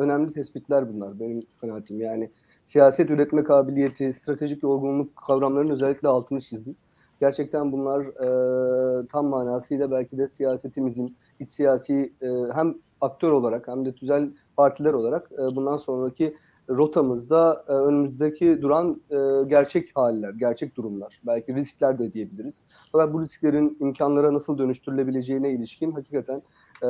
[0.00, 2.00] önemli tespitler bunlar benim kanaatim.
[2.00, 2.30] Yani
[2.68, 6.76] siyaset üretme kabiliyeti, stratejik yorgunluk kavramlarının özellikle altını çizdim.
[7.20, 13.84] Gerçekten bunlar e, tam manasıyla belki de siyasetimizin iç siyasi e, hem aktör olarak hem
[13.84, 16.36] de tüzel partiler olarak e, bundan sonraki
[16.68, 22.64] rotamızda e, önümüzdeki duran e, gerçek haller, gerçek durumlar, belki riskler de diyebiliriz.
[22.92, 26.42] Fakat bu risklerin imkanlara nasıl dönüştürülebileceğine ilişkin hakikaten
[26.82, 26.88] e,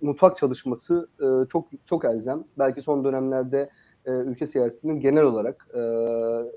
[0.00, 2.44] mutfak çalışması e, çok çok elzem.
[2.58, 3.70] Belki son dönemlerde
[4.06, 5.78] e, ülke siyasetinin genel olarak e,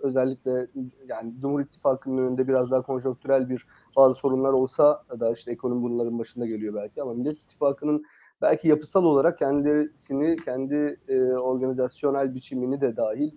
[0.02, 0.68] özellikle
[1.08, 6.20] yani Cumhur İttifakı'nın önünde biraz daha konjonktürel bir bazı sorunlar olsa da işte ekonomi bunların
[6.20, 7.02] başında geliyor belki.
[7.02, 8.04] Ama Millet İttifakı'nın
[8.42, 13.32] belki yapısal olarak kendisini, kendi e, organizasyonel biçimini de dahil,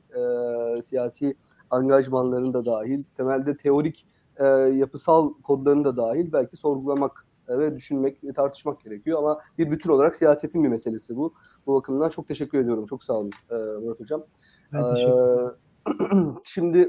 [0.79, 1.35] e, siyasi
[1.71, 8.33] angajmanlarını da dahil, temelde teorik e, yapısal kodlarını da dahil belki sorgulamak ve düşünmek ve
[8.33, 9.19] tartışmak gerekiyor.
[9.19, 11.35] Ama bir bütün olarak siyasetin bir meselesi bu.
[11.67, 12.87] Bu bakımdan çok teşekkür ediyorum.
[12.87, 14.25] Çok sağ olun e, Murat Hocam.
[14.73, 15.51] Ben teşekkür ederim.
[15.87, 16.89] E, şimdi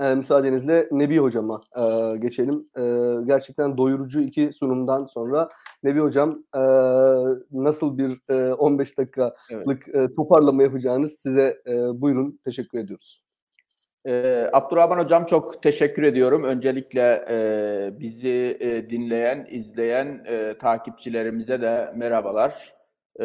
[0.00, 2.68] e, müsaadenizle Nebi Hocam'a e, geçelim.
[2.76, 2.82] E,
[3.26, 5.48] gerçekten doyurucu iki sunumdan sonra
[5.82, 6.60] Nebi Hocam e,
[7.52, 9.94] nasıl bir e, 15 dakikalık evet.
[9.94, 12.38] e, toparlama yapacağınız size e, buyurun.
[12.44, 13.25] Teşekkür ediyoruz.
[14.06, 16.44] Ee, Abdurrahman Hocam çok teşekkür ediyorum.
[16.44, 22.72] Öncelikle e, bizi e, dinleyen, izleyen e, takipçilerimize de merhabalar
[23.20, 23.24] e,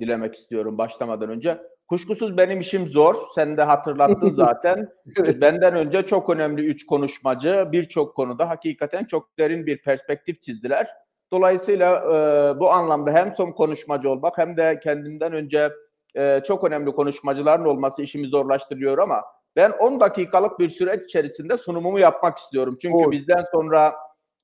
[0.00, 1.58] dilemek istiyorum başlamadan önce.
[1.88, 3.16] Kuşkusuz benim işim zor.
[3.34, 4.88] Sen de hatırlattın zaten.
[5.16, 5.40] evet.
[5.42, 10.88] Benden önce çok önemli üç konuşmacı birçok konuda hakikaten çok derin bir perspektif çizdiler.
[11.32, 15.70] Dolayısıyla e, bu anlamda hem son konuşmacı olmak hem de kendimden önce
[16.16, 19.22] e, çok önemli konuşmacıların olması işimi zorlaştırıyor ama
[19.56, 22.78] ben 10 dakikalık bir süreç içerisinde sunumumu yapmak istiyorum.
[22.82, 23.10] Çünkü Olur.
[23.10, 23.94] bizden sonra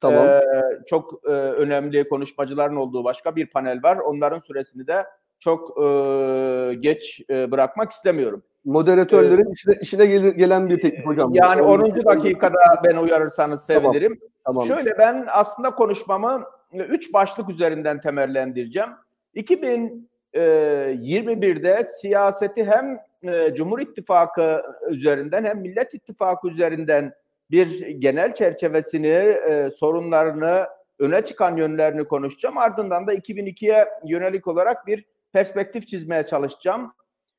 [0.00, 0.26] tamam.
[0.26, 0.42] e,
[0.86, 3.96] çok e, önemli konuşmacıların olduğu başka bir panel var.
[3.96, 5.04] Onların süresini de
[5.38, 5.84] çok e,
[6.74, 8.42] geç e, bırakmak istemiyorum.
[8.64, 11.34] Moderatörlerin ee, işine, işine gel, gelen bir teknik hocam.
[11.34, 12.04] Yani 10.
[12.04, 14.20] dakikada ben uyarırsanız sevinirim.
[14.44, 14.44] Tamam.
[14.44, 14.66] Tamam.
[14.66, 18.88] Şöyle ben aslında konuşmamı üç başlık üzerinden temellendireceğim.
[19.34, 22.98] 2021'de siyaseti hem
[23.54, 27.12] Cumhur İttifakı üzerinden hem Millet İttifakı üzerinden
[27.50, 29.36] bir genel çerçevesini,
[29.70, 30.66] sorunlarını,
[30.98, 32.58] öne çıkan yönlerini konuşacağım.
[32.58, 36.92] Ardından da 2002'ye yönelik olarak bir perspektif çizmeye çalışacağım.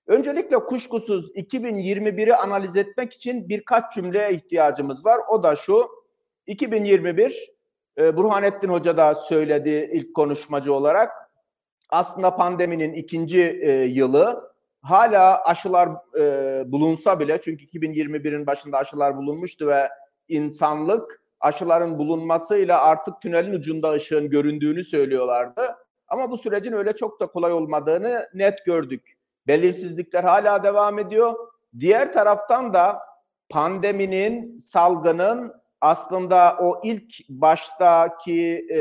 [0.07, 5.19] Öncelikle kuşkusuz 2021'i analiz etmek için birkaç cümleye ihtiyacımız var.
[5.29, 5.87] O da şu,
[6.47, 7.51] 2021
[7.97, 11.11] e, Burhanettin Hoca da söyledi ilk konuşmacı olarak.
[11.89, 14.46] Aslında pandeminin ikinci e, yılı
[14.81, 19.89] hala aşılar e, bulunsa bile çünkü 2021'in başında aşılar bulunmuştu ve
[20.27, 25.75] insanlık aşıların bulunmasıyla artık tünelin ucunda ışığın göründüğünü söylüyorlardı.
[26.07, 29.17] Ama bu sürecin öyle çok da kolay olmadığını net gördük.
[29.47, 31.33] Belirsizlikler hala devam ediyor.
[31.79, 32.99] Diğer taraftan da
[33.49, 38.79] pandeminin, salgının aslında o ilk baştaki e,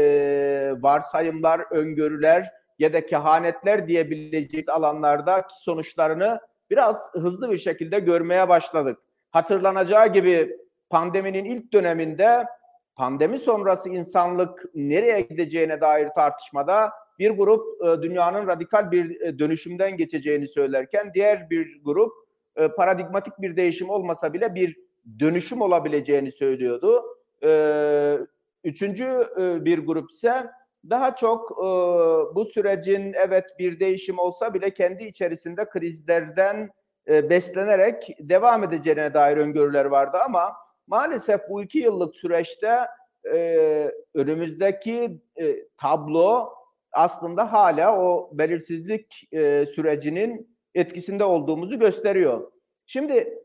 [0.83, 8.99] varsayımlar, öngörüler ya da kehanetler diyebileceğiz alanlarda sonuçlarını biraz hızlı bir şekilde görmeye başladık.
[9.31, 10.57] Hatırlanacağı gibi
[10.91, 12.47] pandeminin ilk döneminde
[12.97, 19.97] pandemi sonrası insanlık nereye gideceğine dair tartışmada bir grup e, dünyanın radikal bir e, dönüşümden
[19.97, 22.13] geçeceğini söylerken diğer bir grup
[22.57, 24.77] e, paradigmatik bir değişim olmasa bile bir
[25.21, 27.05] dönüşüm olabileceğini söylüyordu.
[28.65, 29.07] Üçüncü
[29.65, 30.47] bir grup ise
[30.91, 31.65] daha çok e,
[32.35, 36.71] bu sürecin evet bir değişim olsa bile kendi içerisinde krizlerden
[37.09, 40.57] e, beslenerek devam edeceğine dair öngörüler vardı ama
[40.87, 42.81] maalesef bu iki yıllık süreçte
[43.35, 46.53] e, önümüzdeki e, tablo
[46.93, 52.53] aslında hala o belirsizlik e, sürecinin etkisinde olduğumuzu gösteriyor.
[52.87, 53.43] Şimdi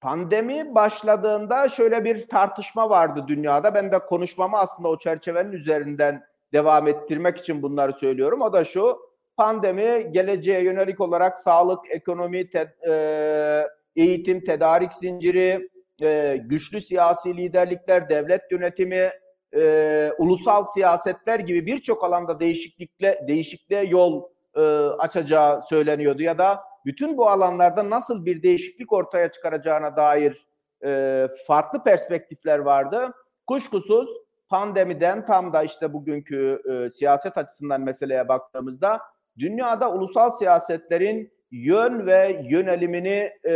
[0.00, 3.74] pandemi başladığında şöyle bir tartışma vardı dünyada.
[3.74, 8.40] Ben de konuşmamı aslında o çerçevenin üzerinden devam ettirmek için bunları söylüyorum.
[8.40, 8.98] O da şu,
[9.36, 15.70] pandemi geleceğe yönelik olarak sağlık, ekonomi, te, e, eğitim, tedarik zinciri,
[16.02, 19.10] e, güçlü siyasi liderlikler, devlet yönetimi,
[19.56, 24.22] e, ulusal siyasetler gibi birçok alanda değişiklikle değişikliğe yol
[24.54, 24.60] e,
[24.98, 30.46] açacağı söyleniyordu ya da bütün bu alanlarda nasıl bir değişiklik ortaya çıkaracağına dair
[30.84, 33.12] e, farklı perspektifler vardı.
[33.46, 34.08] Kuşkusuz
[34.50, 39.00] pandemiden tam da işte bugünkü e, siyaset açısından meseleye baktığımızda
[39.38, 43.52] dünyada ulusal siyasetlerin yön ve yönelimini e,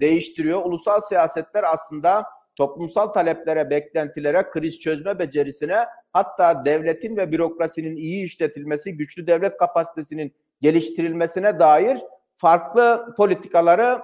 [0.00, 0.64] değiştiriyor.
[0.64, 2.24] Ulusal siyasetler aslında
[2.56, 10.34] toplumsal taleplere, beklentilere, kriz çözme becerisine hatta devletin ve bürokrasinin iyi işletilmesi, güçlü devlet kapasitesinin
[10.60, 11.98] geliştirilmesine dair
[12.36, 14.02] farklı politikaları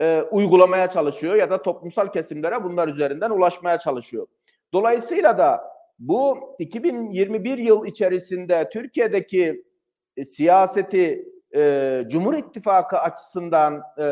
[0.00, 4.26] e, uygulamaya çalışıyor ya da toplumsal kesimlere bunlar üzerinden ulaşmaya çalışıyor.
[4.72, 5.60] Dolayısıyla da
[5.98, 9.64] bu 2021 yıl içerisinde Türkiye'deki
[10.16, 14.06] e, siyaseti e, Cumhur İttifakı açısından e,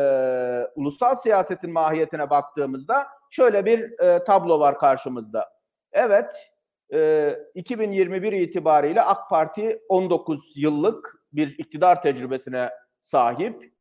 [0.75, 5.49] ulusal siyasetin mahiyetine baktığımızda şöyle bir e, tablo var karşımızda.
[5.91, 6.51] Evet,
[6.93, 12.69] e, 2021 itibariyle AK Parti 19 yıllık bir iktidar tecrübesine
[13.01, 13.73] sahip.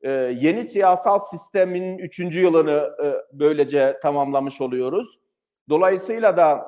[0.00, 2.18] E, yeni siyasal sistemin 3.
[2.18, 5.20] yılını e, böylece tamamlamış oluyoruz.
[5.68, 6.66] Dolayısıyla da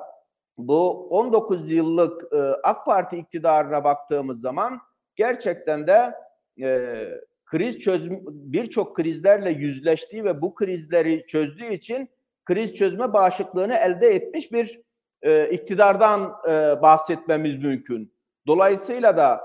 [0.57, 4.79] bu 19 yıllık e, AK Parti iktidarına baktığımız zaman
[5.15, 6.15] gerçekten de
[6.61, 7.05] e,
[7.45, 12.09] kriz çözüm birçok krizlerle yüzleştiği ve bu krizleri çözdüğü için
[12.45, 14.81] kriz çözme bağışıklığını elde etmiş bir
[15.21, 18.13] e, iktidardan e, bahsetmemiz mümkün.
[18.47, 19.41] Dolayısıyla da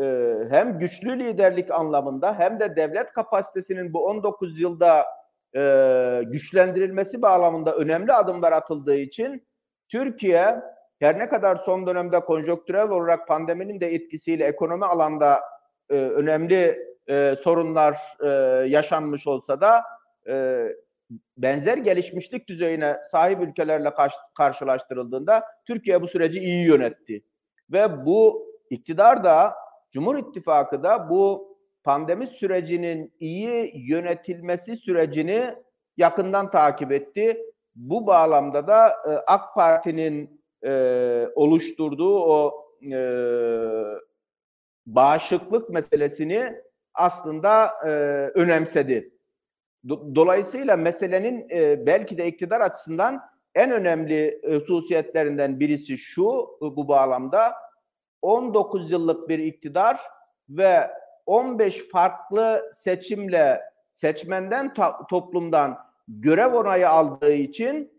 [0.00, 5.04] e, hem güçlü liderlik anlamında hem de devlet kapasitesinin bu 19 yılda
[5.56, 9.46] e, güçlendirilmesi bağlamında önemli adımlar atıldığı için
[9.88, 10.60] Türkiye
[11.00, 15.40] her ne kadar son dönemde konjonktürel olarak pandeminin de etkisiyle ekonomi alanda
[15.90, 16.78] e, önemli
[17.08, 18.28] e, sorunlar e,
[18.68, 19.82] yaşanmış olsa da
[20.28, 20.66] e,
[21.36, 27.22] benzer gelişmişlik düzeyine sahip ülkelerle karş, karşılaştırıldığında Türkiye bu süreci iyi yönetti.
[27.72, 29.54] Ve bu iktidar da
[29.92, 31.49] Cumhur İttifakı da bu
[31.84, 35.54] pandemi sürecinin iyi yönetilmesi sürecini
[35.96, 37.42] yakından takip etti.
[37.74, 43.00] Bu bağlamda da e, AK Parti'nin e, oluşturduğu o e,
[44.86, 46.54] bağışıklık meselesini
[46.94, 47.88] aslında e,
[48.34, 49.14] önemsedi.
[49.88, 53.20] Dolayısıyla meselenin e, belki de iktidar açısından
[53.54, 56.24] en önemli hususiyetlerinden birisi şu
[56.60, 57.54] bu bağlamda
[58.22, 60.00] 19 yıllık bir iktidar
[60.48, 60.90] ve
[61.26, 63.60] 15 farklı seçimle
[63.92, 64.74] seçmenden
[65.10, 67.92] toplumdan görev onayı aldığı için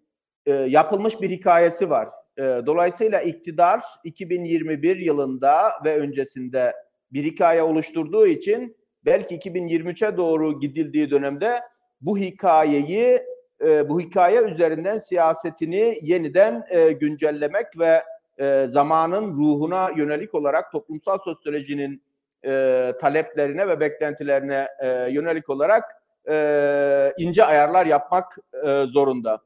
[0.45, 2.09] e, yapılmış bir hikayesi var.
[2.37, 6.73] E, dolayısıyla iktidar 2021 yılında ve öncesinde
[7.13, 11.59] bir hikaye oluşturduğu için belki 2023'e doğru gidildiği dönemde
[12.01, 13.21] bu hikayeyi
[13.61, 18.03] e, bu hikaye üzerinden siyasetini yeniden e, güncellemek ve
[18.37, 22.03] e, zamanın ruhuna yönelik olarak toplumsal sosyolojinin
[22.45, 25.83] e, taleplerine ve beklentilerine e, yönelik olarak
[26.29, 29.41] e, ince ayarlar yapmak e, zorunda.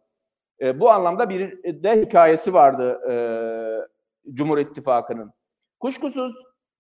[0.61, 3.15] E, bu anlamda bir de hikayesi vardı e,
[4.33, 5.33] Cumhur İttifakı'nın.
[5.79, 6.33] Kuşkusuz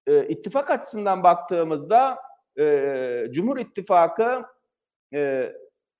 [0.07, 2.17] e, ittifak açısından baktığımızda
[2.59, 4.45] e, Cumhur İttifakı
[5.13, 5.51] e,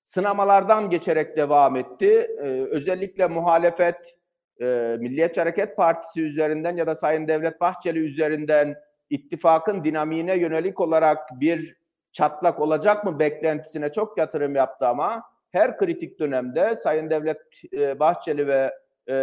[0.02, 2.30] sınamalardan geçerek devam etti.
[2.42, 4.16] E, özellikle muhalefet
[4.60, 8.76] e, Milliyetçi Hareket Partisi üzerinden ya da Sayın Devlet Bahçeli üzerinden
[9.10, 11.76] ittifakın dinamiğine yönelik olarak bir
[12.12, 17.40] çatlak olacak mı beklentisine çok yatırım yaptı ama her kritik dönemde Sayın Devlet
[17.72, 18.74] e, Bahçeli ve
[19.08, 19.16] e,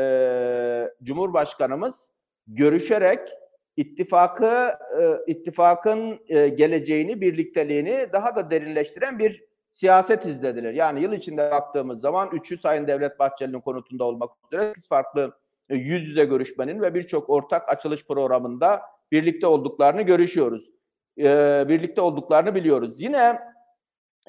[1.03, 2.11] Cumhurbaşkanımız
[2.47, 3.19] görüşerek
[3.77, 10.73] ittifakı e, ittifakın e, geleceğini, birlikteliğini daha da derinleştiren bir siyaset izlediler.
[10.73, 15.38] Yani yıl içinde baktığımız zaman üçü Sayın Devlet Bahçeli'nin konutunda olmak üzere farklı
[15.69, 18.81] yüz yüze görüşmenin ve birçok ortak açılış programında
[19.14, 20.70] birlikte olduklarını görüşüyoruz.
[21.18, 23.01] E, birlikte olduklarını biliyoruz.
[23.01, 23.39] Yine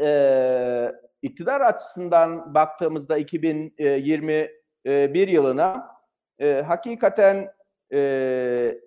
[0.00, 5.90] e, iktidar açısından baktığımızda 2021 yılına
[6.38, 7.52] e, hakikaten
[7.92, 8.78] e,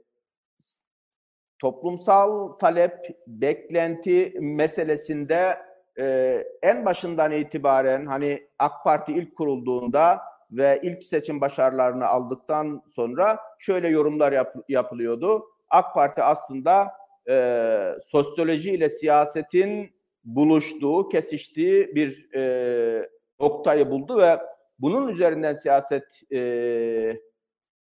[1.59, 5.57] toplumsal talep, beklenti meselesinde
[5.99, 10.21] e, en başından itibaren hani AK Parti ilk kurulduğunda
[10.51, 15.56] ve ilk seçim başarılarını aldıktan sonra şöyle yorumlar yap, yapılıyordu.
[15.69, 16.87] AK Parti aslında
[17.29, 23.09] e, sosyoloji ile siyasetin buluştuğu, kesiştiği bir e,
[23.39, 24.39] noktayı buldu ve
[24.79, 26.41] bunun üzerinden siyaset e,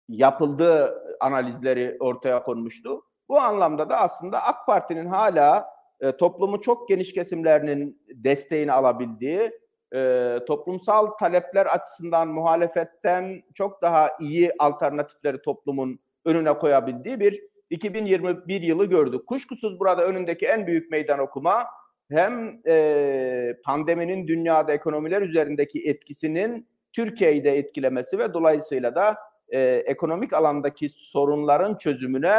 [0.10, 3.02] yapıldığı analizleri ortaya konmuştu.
[3.30, 5.66] Bu anlamda da aslında AK Parti'nin hala
[6.00, 9.52] e, toplumu çok geniş kesimlerinin desteğini alabildiği,
[9.96, 17.42] e, toplumsal talepler açısından muhalefetten çok daha iyi alternatifleri toplumun önüne koyabildiği bir
[17.76, 19.28] 2021 yılı gördük.
[19.28, 21.66] Kuşkusuz burada önündeki en büyük meydan okuma
[22.12, 29.18] hem e, pandeminin dünyada ekonomiler üzerindeki etkisinin Türkiye'yi de etkilemesi ve dolayısıyla da
[29.50, 32.36] e, ekonomik alandaki sorunların çözümüne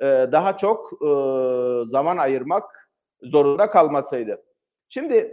[0.00, 1.08] e, daha çok e,
[1.86, 2.90] zaman ayırmak
[3.22, 4.42] zorunda kalmasıydı.
[4.88, 5.32] Şimdi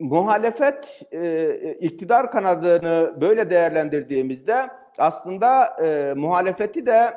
[0.00, 7.14] muhalefet e, iktidar kanadını böyle değerlendirdiğimizde aslında e, muhalefeti de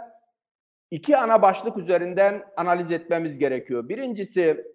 [0.92, 3.90] iki ana başlık üzerinden analiz etmemiz gerekiyor.
[3.90, 4.66] Birincisi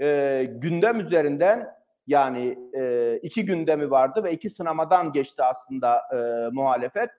[0.00, 1.74] e, gündem üzerinden
[2.06, 7.10] yani e, iki gündemi vardı ve iki sınamadan geçti aslında e, muhalefet.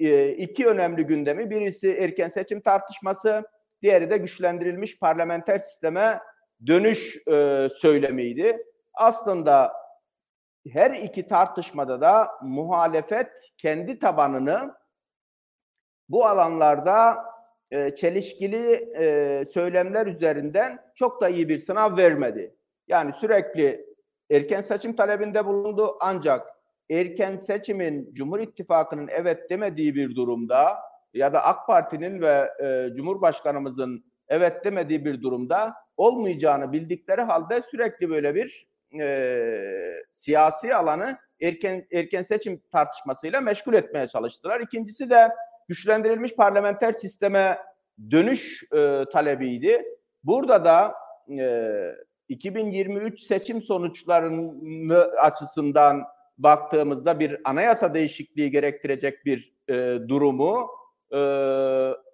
[0.00, 3.42] E, iki önemli gündemi birisi erken seçim tartışması,
[3.82, 6.20] diğeri de güçlendirilmiş parlamenter sisteme
[6.66, 8.58] dönüş e, söylemiydi.
[8.94, 9.72] Aslında
[10.72, 14.74] her iki tartışmada da muhalefet kendi tabanını
[16.08, 17.24] bu alanlarda
[17.70, 22.54] e, çelişkili e, söylemler üzerinden çok da iyi bir sınav vermedi.
[22.88, 23.86] Yani sürekli
[24.30, 26.46] erken seçim talebinde bulundu ancak
[26.90, 30.78] erken seçimin Cumhur İttifakı'nın evet demediği bir durumda
[31.14, 38.10] ya da AK Parti'nin ve e, Cumhurbaşkanımızın evet demediği bir durumda olmayacağını bildikleri halde sürekli
[38.10, 38.68] böyle bir
[39.00, 44.60] e, siyasi alanı erken erken seçim tartışmasıyla meşgul etmeye çalıştılar.
[44.60, 45.28] İkincisi de
[45.68, 47.58] güçlendirilmiş parlamenter sisteme
[48.10, 49.84] dönüş e, talebiydi.
[50.24, 50.94] Burada da
[51.38, 51.94] e,
[52.28, 56.04] 2023 seçim sonuçlarını açısından
[56.38, 60.70] baktığımızda bir anayasa değişikliği gerektirecek bir e, durumu
[61.12, 61.18] e,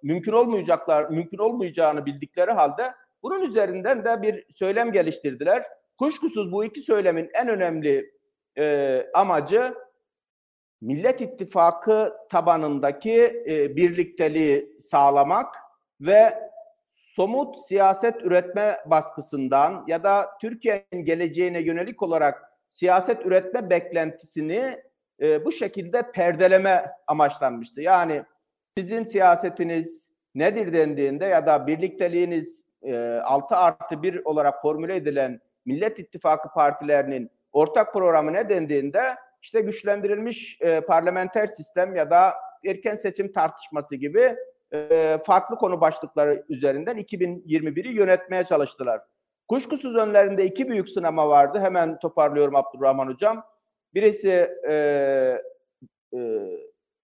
[0.03, 5.63] mümkün olmayacaklar mümkün olmayacağını bildikleri halde bunun üzerinden de bir söylem geliştirdiler.
[5.97, 8.11] Kuşkusuz bu iki söylemin en önemli
[8.57, 9.75] e, amacı
[10.81, 15.55] Millet İttifakı tabanındaki e, birlikteliği sağlamak
[16.01, 16.49] ve
[16.91, 24.81] somut siyaset üretme baskısından ya da Türkiye'nin geleceğine yönelik olarak siyaset üretme beklentisini
[25.21, 27.81] e, bu şekilde perdeleme amaçlanmıştı.
[27.81, 28.23] Yani
[28.71, 35.99] sizin siyasetiniz nedir dendiğinde ya da birlikteliğiniz e, 6 artı 1 olarak formüle edilen Millet
[35.99, 39.01] İttifakı partilerinin ortak programı ne dendiğinde
[39.41, 42.33] işte güçlendirilmiş e, parlamenter sistem ya da
[42.65, 44.35] erken seçim tartışması gibi
[44.73, 49.01] e, farklı konu başlıkları üzerinden 2021'i yönetmeye çalıştılar.
[49.47, 51.59] Kuşkusuz önlerinde iki büyük sınama vardı.
[51.59, 53.45] Hemen toparlıyorum Abdurrahman Hocam.
[53.93, 54.73] Birisi e,
[56.13, 56.19] e,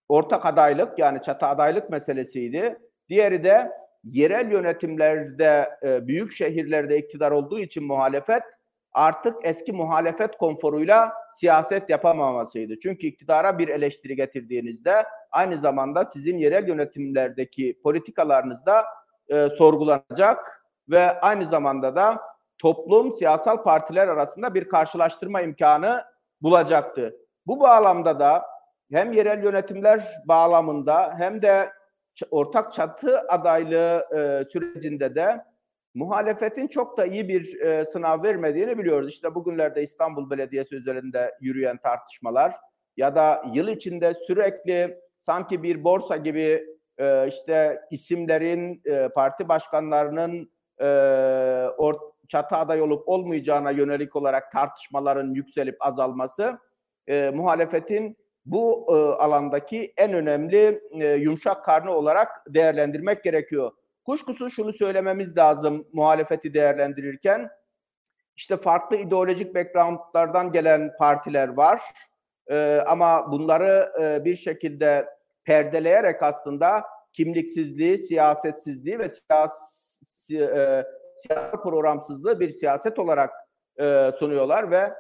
[0.10, 2.80] ortak adaylık yani çatı adaylık meselesiydi.
[3.10, 3.72] Diğeri de
[4.04, 8.44] yerel yönetimlerde, e, büyük şehirlerde iktidar olduğu için muhalefet
[8.94, 12.80] artık eski muhalefet konforuyla siyaset yapamamasıydı.
[12.80, 18.86] Çünkü iktidara bir eleştiri getirdiğinizde aynı zamanda sizin yerel yönetimlerdeki politikalarınız da
[19.30, 22.22] e, sorgulanacak ve aynı zamanda da
[22.58, 26.04] toplum siyasal partiler arasında bir karşılaştırma imkanı
[26.42, 27.16] bulacaktı.
[27.48, 28.44] Bu bağlamda da
[28.92, 31.70] hem yerel yönetimler bağlamında hem de
[32.32, 35.44] ortak çatı adaylığı e, sürecinde de
[35.94, 39.14] muhalefetin çok da iyi bir e, sınav vermediğini biliyoruz.
[39.14, 42.54] İşte bugünlerde İstanbul Belediyesi üzerinde yürüyen tartışmalar
[42.98, 46.66] ya da yıl içinde sürekli sanki bir borsa gibi
[46.98, 50.88] e, işte isimlerin, e, parti başkanlarının e,
[51.78, 51.96] or,
[52.28, 56.60] çatı aday olup olmayacağına yönelik olarak tartışmaların yükselip azalması
[57.08, 63.72] e, muhalefetin bu e, alandaki en önemli e, yumuşak karnı olarak değerlendirmek gerekiyor.
[64.06, 67.50] Kuşkusuz şunu söylememiz lazım muhalefeti değerlendirirken.
[68.36, 71.82] İşte farklı ideolojik backgroundlardan gelen partiler var.
[72.48, 75.06] E, ama bunları e, bir şekilde
[75.44, 80.84] perdeleyerek aslında kimliksizliği, siyasetsizliği ve siyasi, e,
[81.16, 83.32] siyasal programsızlığı bir siyaset olarak
[83.80, 84.94] e, sunuyorlar ve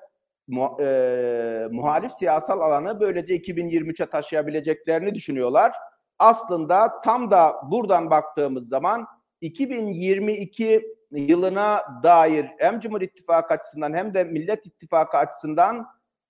[0.52, 5.73] mu, e, muhalif siyasal alanı böylece 2023'e taşıyabileceklerini düşünüyorlar.
[6.19, 9.07] Aslında tam da buradan baktığımız zaman
[9.41, 15.88] 2022 yılına dair hem Cumhur İttifakı açısından hem de Millet İttifakı açısından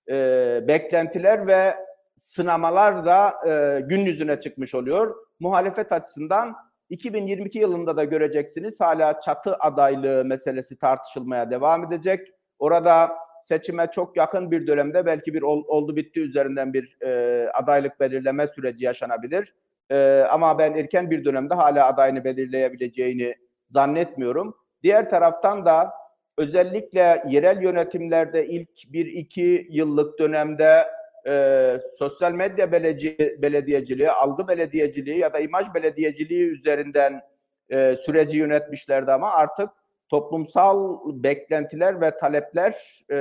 [0.08, 0.14] e,
[0.68, 1.74] beklentiler ve
[2.16, 5.16] sınamalar da e, gün yüzüne çıkmış oluyor.
[5.40, 6.56] Muhalefet açısından
[6.88, 12.28] 2022 yılında da göreceksiniz hala çatı adaylığı meselesi tartışılmaya devam edecek.
[12.58, 13.10] Orada
[13.42, 18.46] seçime çok yakın bir dönemde belki bir ol, oldu bitti üzerinden bir e, adaylık belirleme
[18.46, 19.54] süreci yaşanabilir.
[19.90, 23.34] E, ama ben erken bir dönemde hala adayını belirleyebileceğini
[23.66, 24.54] zannetmiyorum.
[24.82, 25.92] Diğer taraftan da
[26.38, 30.86] özellikle yerel yönetimlerde ilk bir iki yıllık dönemde
[31.26, 37.20] e, sosyal medya belediye, belediyeciliği, algı belediyeciliği ya da imaj belediyeciliği üzerinden
[37.70, 39.68] e, süreci yönetmişlerdi ama artık
[40.12, 43.16] toplumsal beklentiler ve talepler e,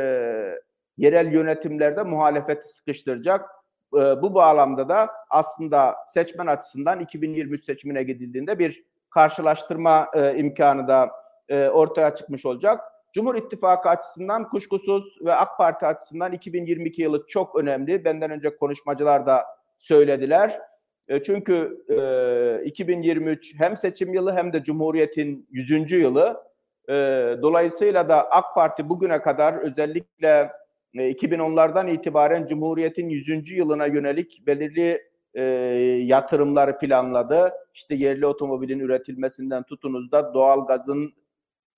[0.97, 3.49] yerel yönetimlerde muhalefeti sıkıştıracak.
[3.93, 11.11] E, bu bağlamda da aslında seçmen açısından 2023 seçimine gidildiğinde bir karşılaştırma e, imkanı da
[11.49, 12.81] e, ortaya çıkmış olacak.
[13.13, 18.05] Cumhur İttifakı açısından kuşkusuz ve AK Parti açısından 2022 yılı çok önemli.
[18.05, 19.45] Benden önce konuşmacılar da
[19.77, 20.61] söylediler.
[21.07, 25.91] E, çünkü e, 2023 hem seçim yılı hem de Cumhuriyet'in 100.
[25.91, 26.50] yılı.
[26.91, 26.93] E,
[27.41, 30.51] dolayısıyla da AK Parti bugüne kadar özellikle
[30.93, 33.51] e, 2010'lardan itibaren Cumhuriyet'in 100.
[33.51, 35.01] yılına yönelik belirli
[35.33, 35.43] e,
[36.05, 37.53] yatırımları planladı.
[37.73, 41.13] İşte yerli otomobilin üretilmesinden tutunuz da doğal gazın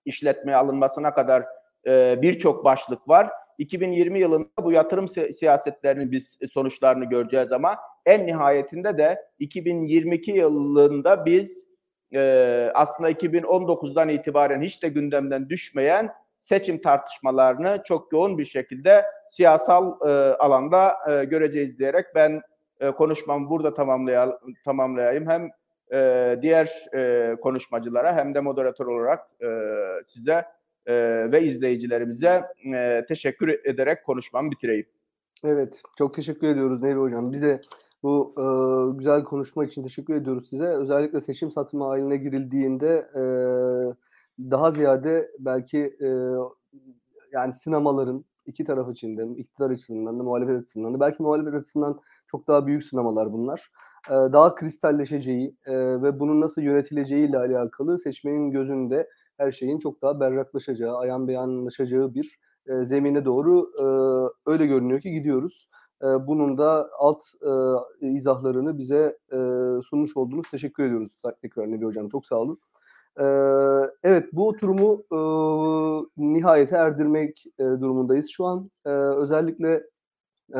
[0.05, 1.45] işletmeye alınmasına kadar
[1.87, 3.29] e, birçok başlık var.
[3.57, 11.25] 2020 yılında bu yatırım si- siyasetlerinin biz sonuçlarını göreceğiz ama en nihayetinde de 2022 yılında
[11.25, 11.72] biz
[12.13, 16.09] e, aslında 2019'dan itibaren hiç de gündemden düşmeyen
[16.39, 22.41] seçim tartışmalarını çok yoğun bir şekilde siyasal e, alanda e, göreceğiz diyerek ben
[22.79, 24.33] e, konuşmamı burada tamamlayayım,
[24.65, 25.29] tamamlayayım.
[25.29, 25.49] Hem
[25.93, 29.47] e, diğer e, konuşmacılara hem de moderatör olarak e,
[30.05, 30.45] size
[30.85, 30.95] e,
[31.31, 34.85] ve izleyicilerimize e, teşekkür ederek konuşmamı bitireyim.
[35.43, 37.31] Evet, çok teşekkür ediyoruz Nevi Hocam.
[37.31, 37.61] Biz de
[38.03, 38.45] bu e,
[38.97, 40.65] güzel konuşma için teşekkür ediyoruz size.
[40.65, 43.21] Özellikle seçim satımı haline girildiğinde e,
[44.51, 46.07] daha ziyade belki e,
[47.31, 51.99] yani sinemaların iki taraf için de, iktidar açısından da, muhalefet açısından da, belki muhalefet açısından
[52.27, 53.71] çok daha büyük sinemalar bunlar.
[54.09, 60.01] E, daha kristalleşeceği e, ve bunun nasıl yönetileceği ile alakalı seçmenin gözünde her şeyin çok
[60.01, 63.85] daha berraklaşacağı, ayan beyanlaşacağı bir e, zemine doğru e,
[64.51, 65.69] öyle görünüyor ki gidiyoruz.
[66.01, 67.23] E, bunun da alt
[68.01, 69.37] e, izahlarını bize e,
[69.81, 70.45] sunmuş oldunuz.
[70.51, 72.09] Teşekkür ediyoruz tekrar Nebi Hocam.
[72.09, 72.59] Çok sağ olun.
[73.19, 73.25] E,
[74.03, 75.17] evet bu oturumu e,
[76.17, 78.71] nihayete erdirmek e, durumundayız şu an.
[78.85, 79.73] E, özellikle
[80.49, 80.59] e,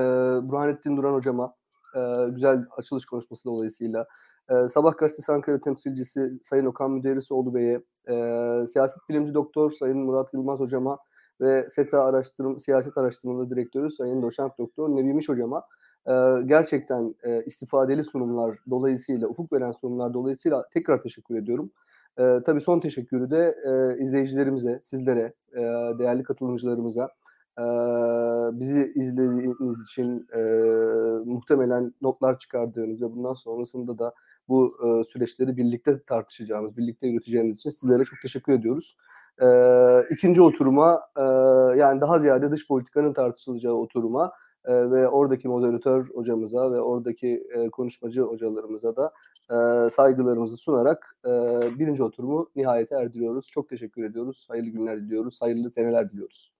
[0.50, 1.54] Burhanettin Duran Hocama
[1.96, 4.08] e, güzel açılış konuşması dolayısıyla
[4.50, 8.16] e, Sabah Gazetesi Ankara temsilcisi Sayın Okan Müderrisoğlu Bey'e, e,
[8.68, 10.98] siyaset bilimci doktor Sayın Murat Yılmaz Hocama
[11.42, 15.64] ve SETA araştırma, siyaset araştırmaları direktörü Sayın Doçent Doktor Nevimiş Hocama
[16.08, 16.12] e,
[16.46, 21.72] gerçekten e, istifadeli sunumlar dolayısıyla, ufuk veren sunumlar dolayısıyla tekrar teşekkür ediyorum.
[22.20, 25.62] E, tabii son teşekkürü de e, izleyicilerimize, sizlere, e,
[26.00, 27.10] değerli katılımcılarımıza,
[27.60, 27.64] e,
[28.60, 30.40] bizi izlediğiniz için e,
[31.26, 34.14] muhtemelen notlar çıkardığınız ve bundan sonrasında da
[34.48, 38.98] bu e, süreçleri birlikte tartışacağımız, birlikte yürüteceğimiz için sizlere çok teşekkür ediyoruz.
[39.42, 39.48] E,
[40.10, 41.22] ikinci oturuma e,
[41.80, 44.32] yani daha ziyade dış politikanın tartışılacağı oturuma
[44.66, 49.12] e, ve oradaki moderatör hocamıza ve oradaki e, konuşmacı hocalarımıza da
[49.52, 51.30] e, saygılarımızı sunarak e,
[51.80, 53.48] birinci oturumu nihayete erdiriyoruz.
[53.52, 54.46] Çok teşekkür ediyoruz.
[54.50, 55.42] Hayırlı günler diliyoruz.
[55.42, 56.53] Hayırlı seneler diliyoruz.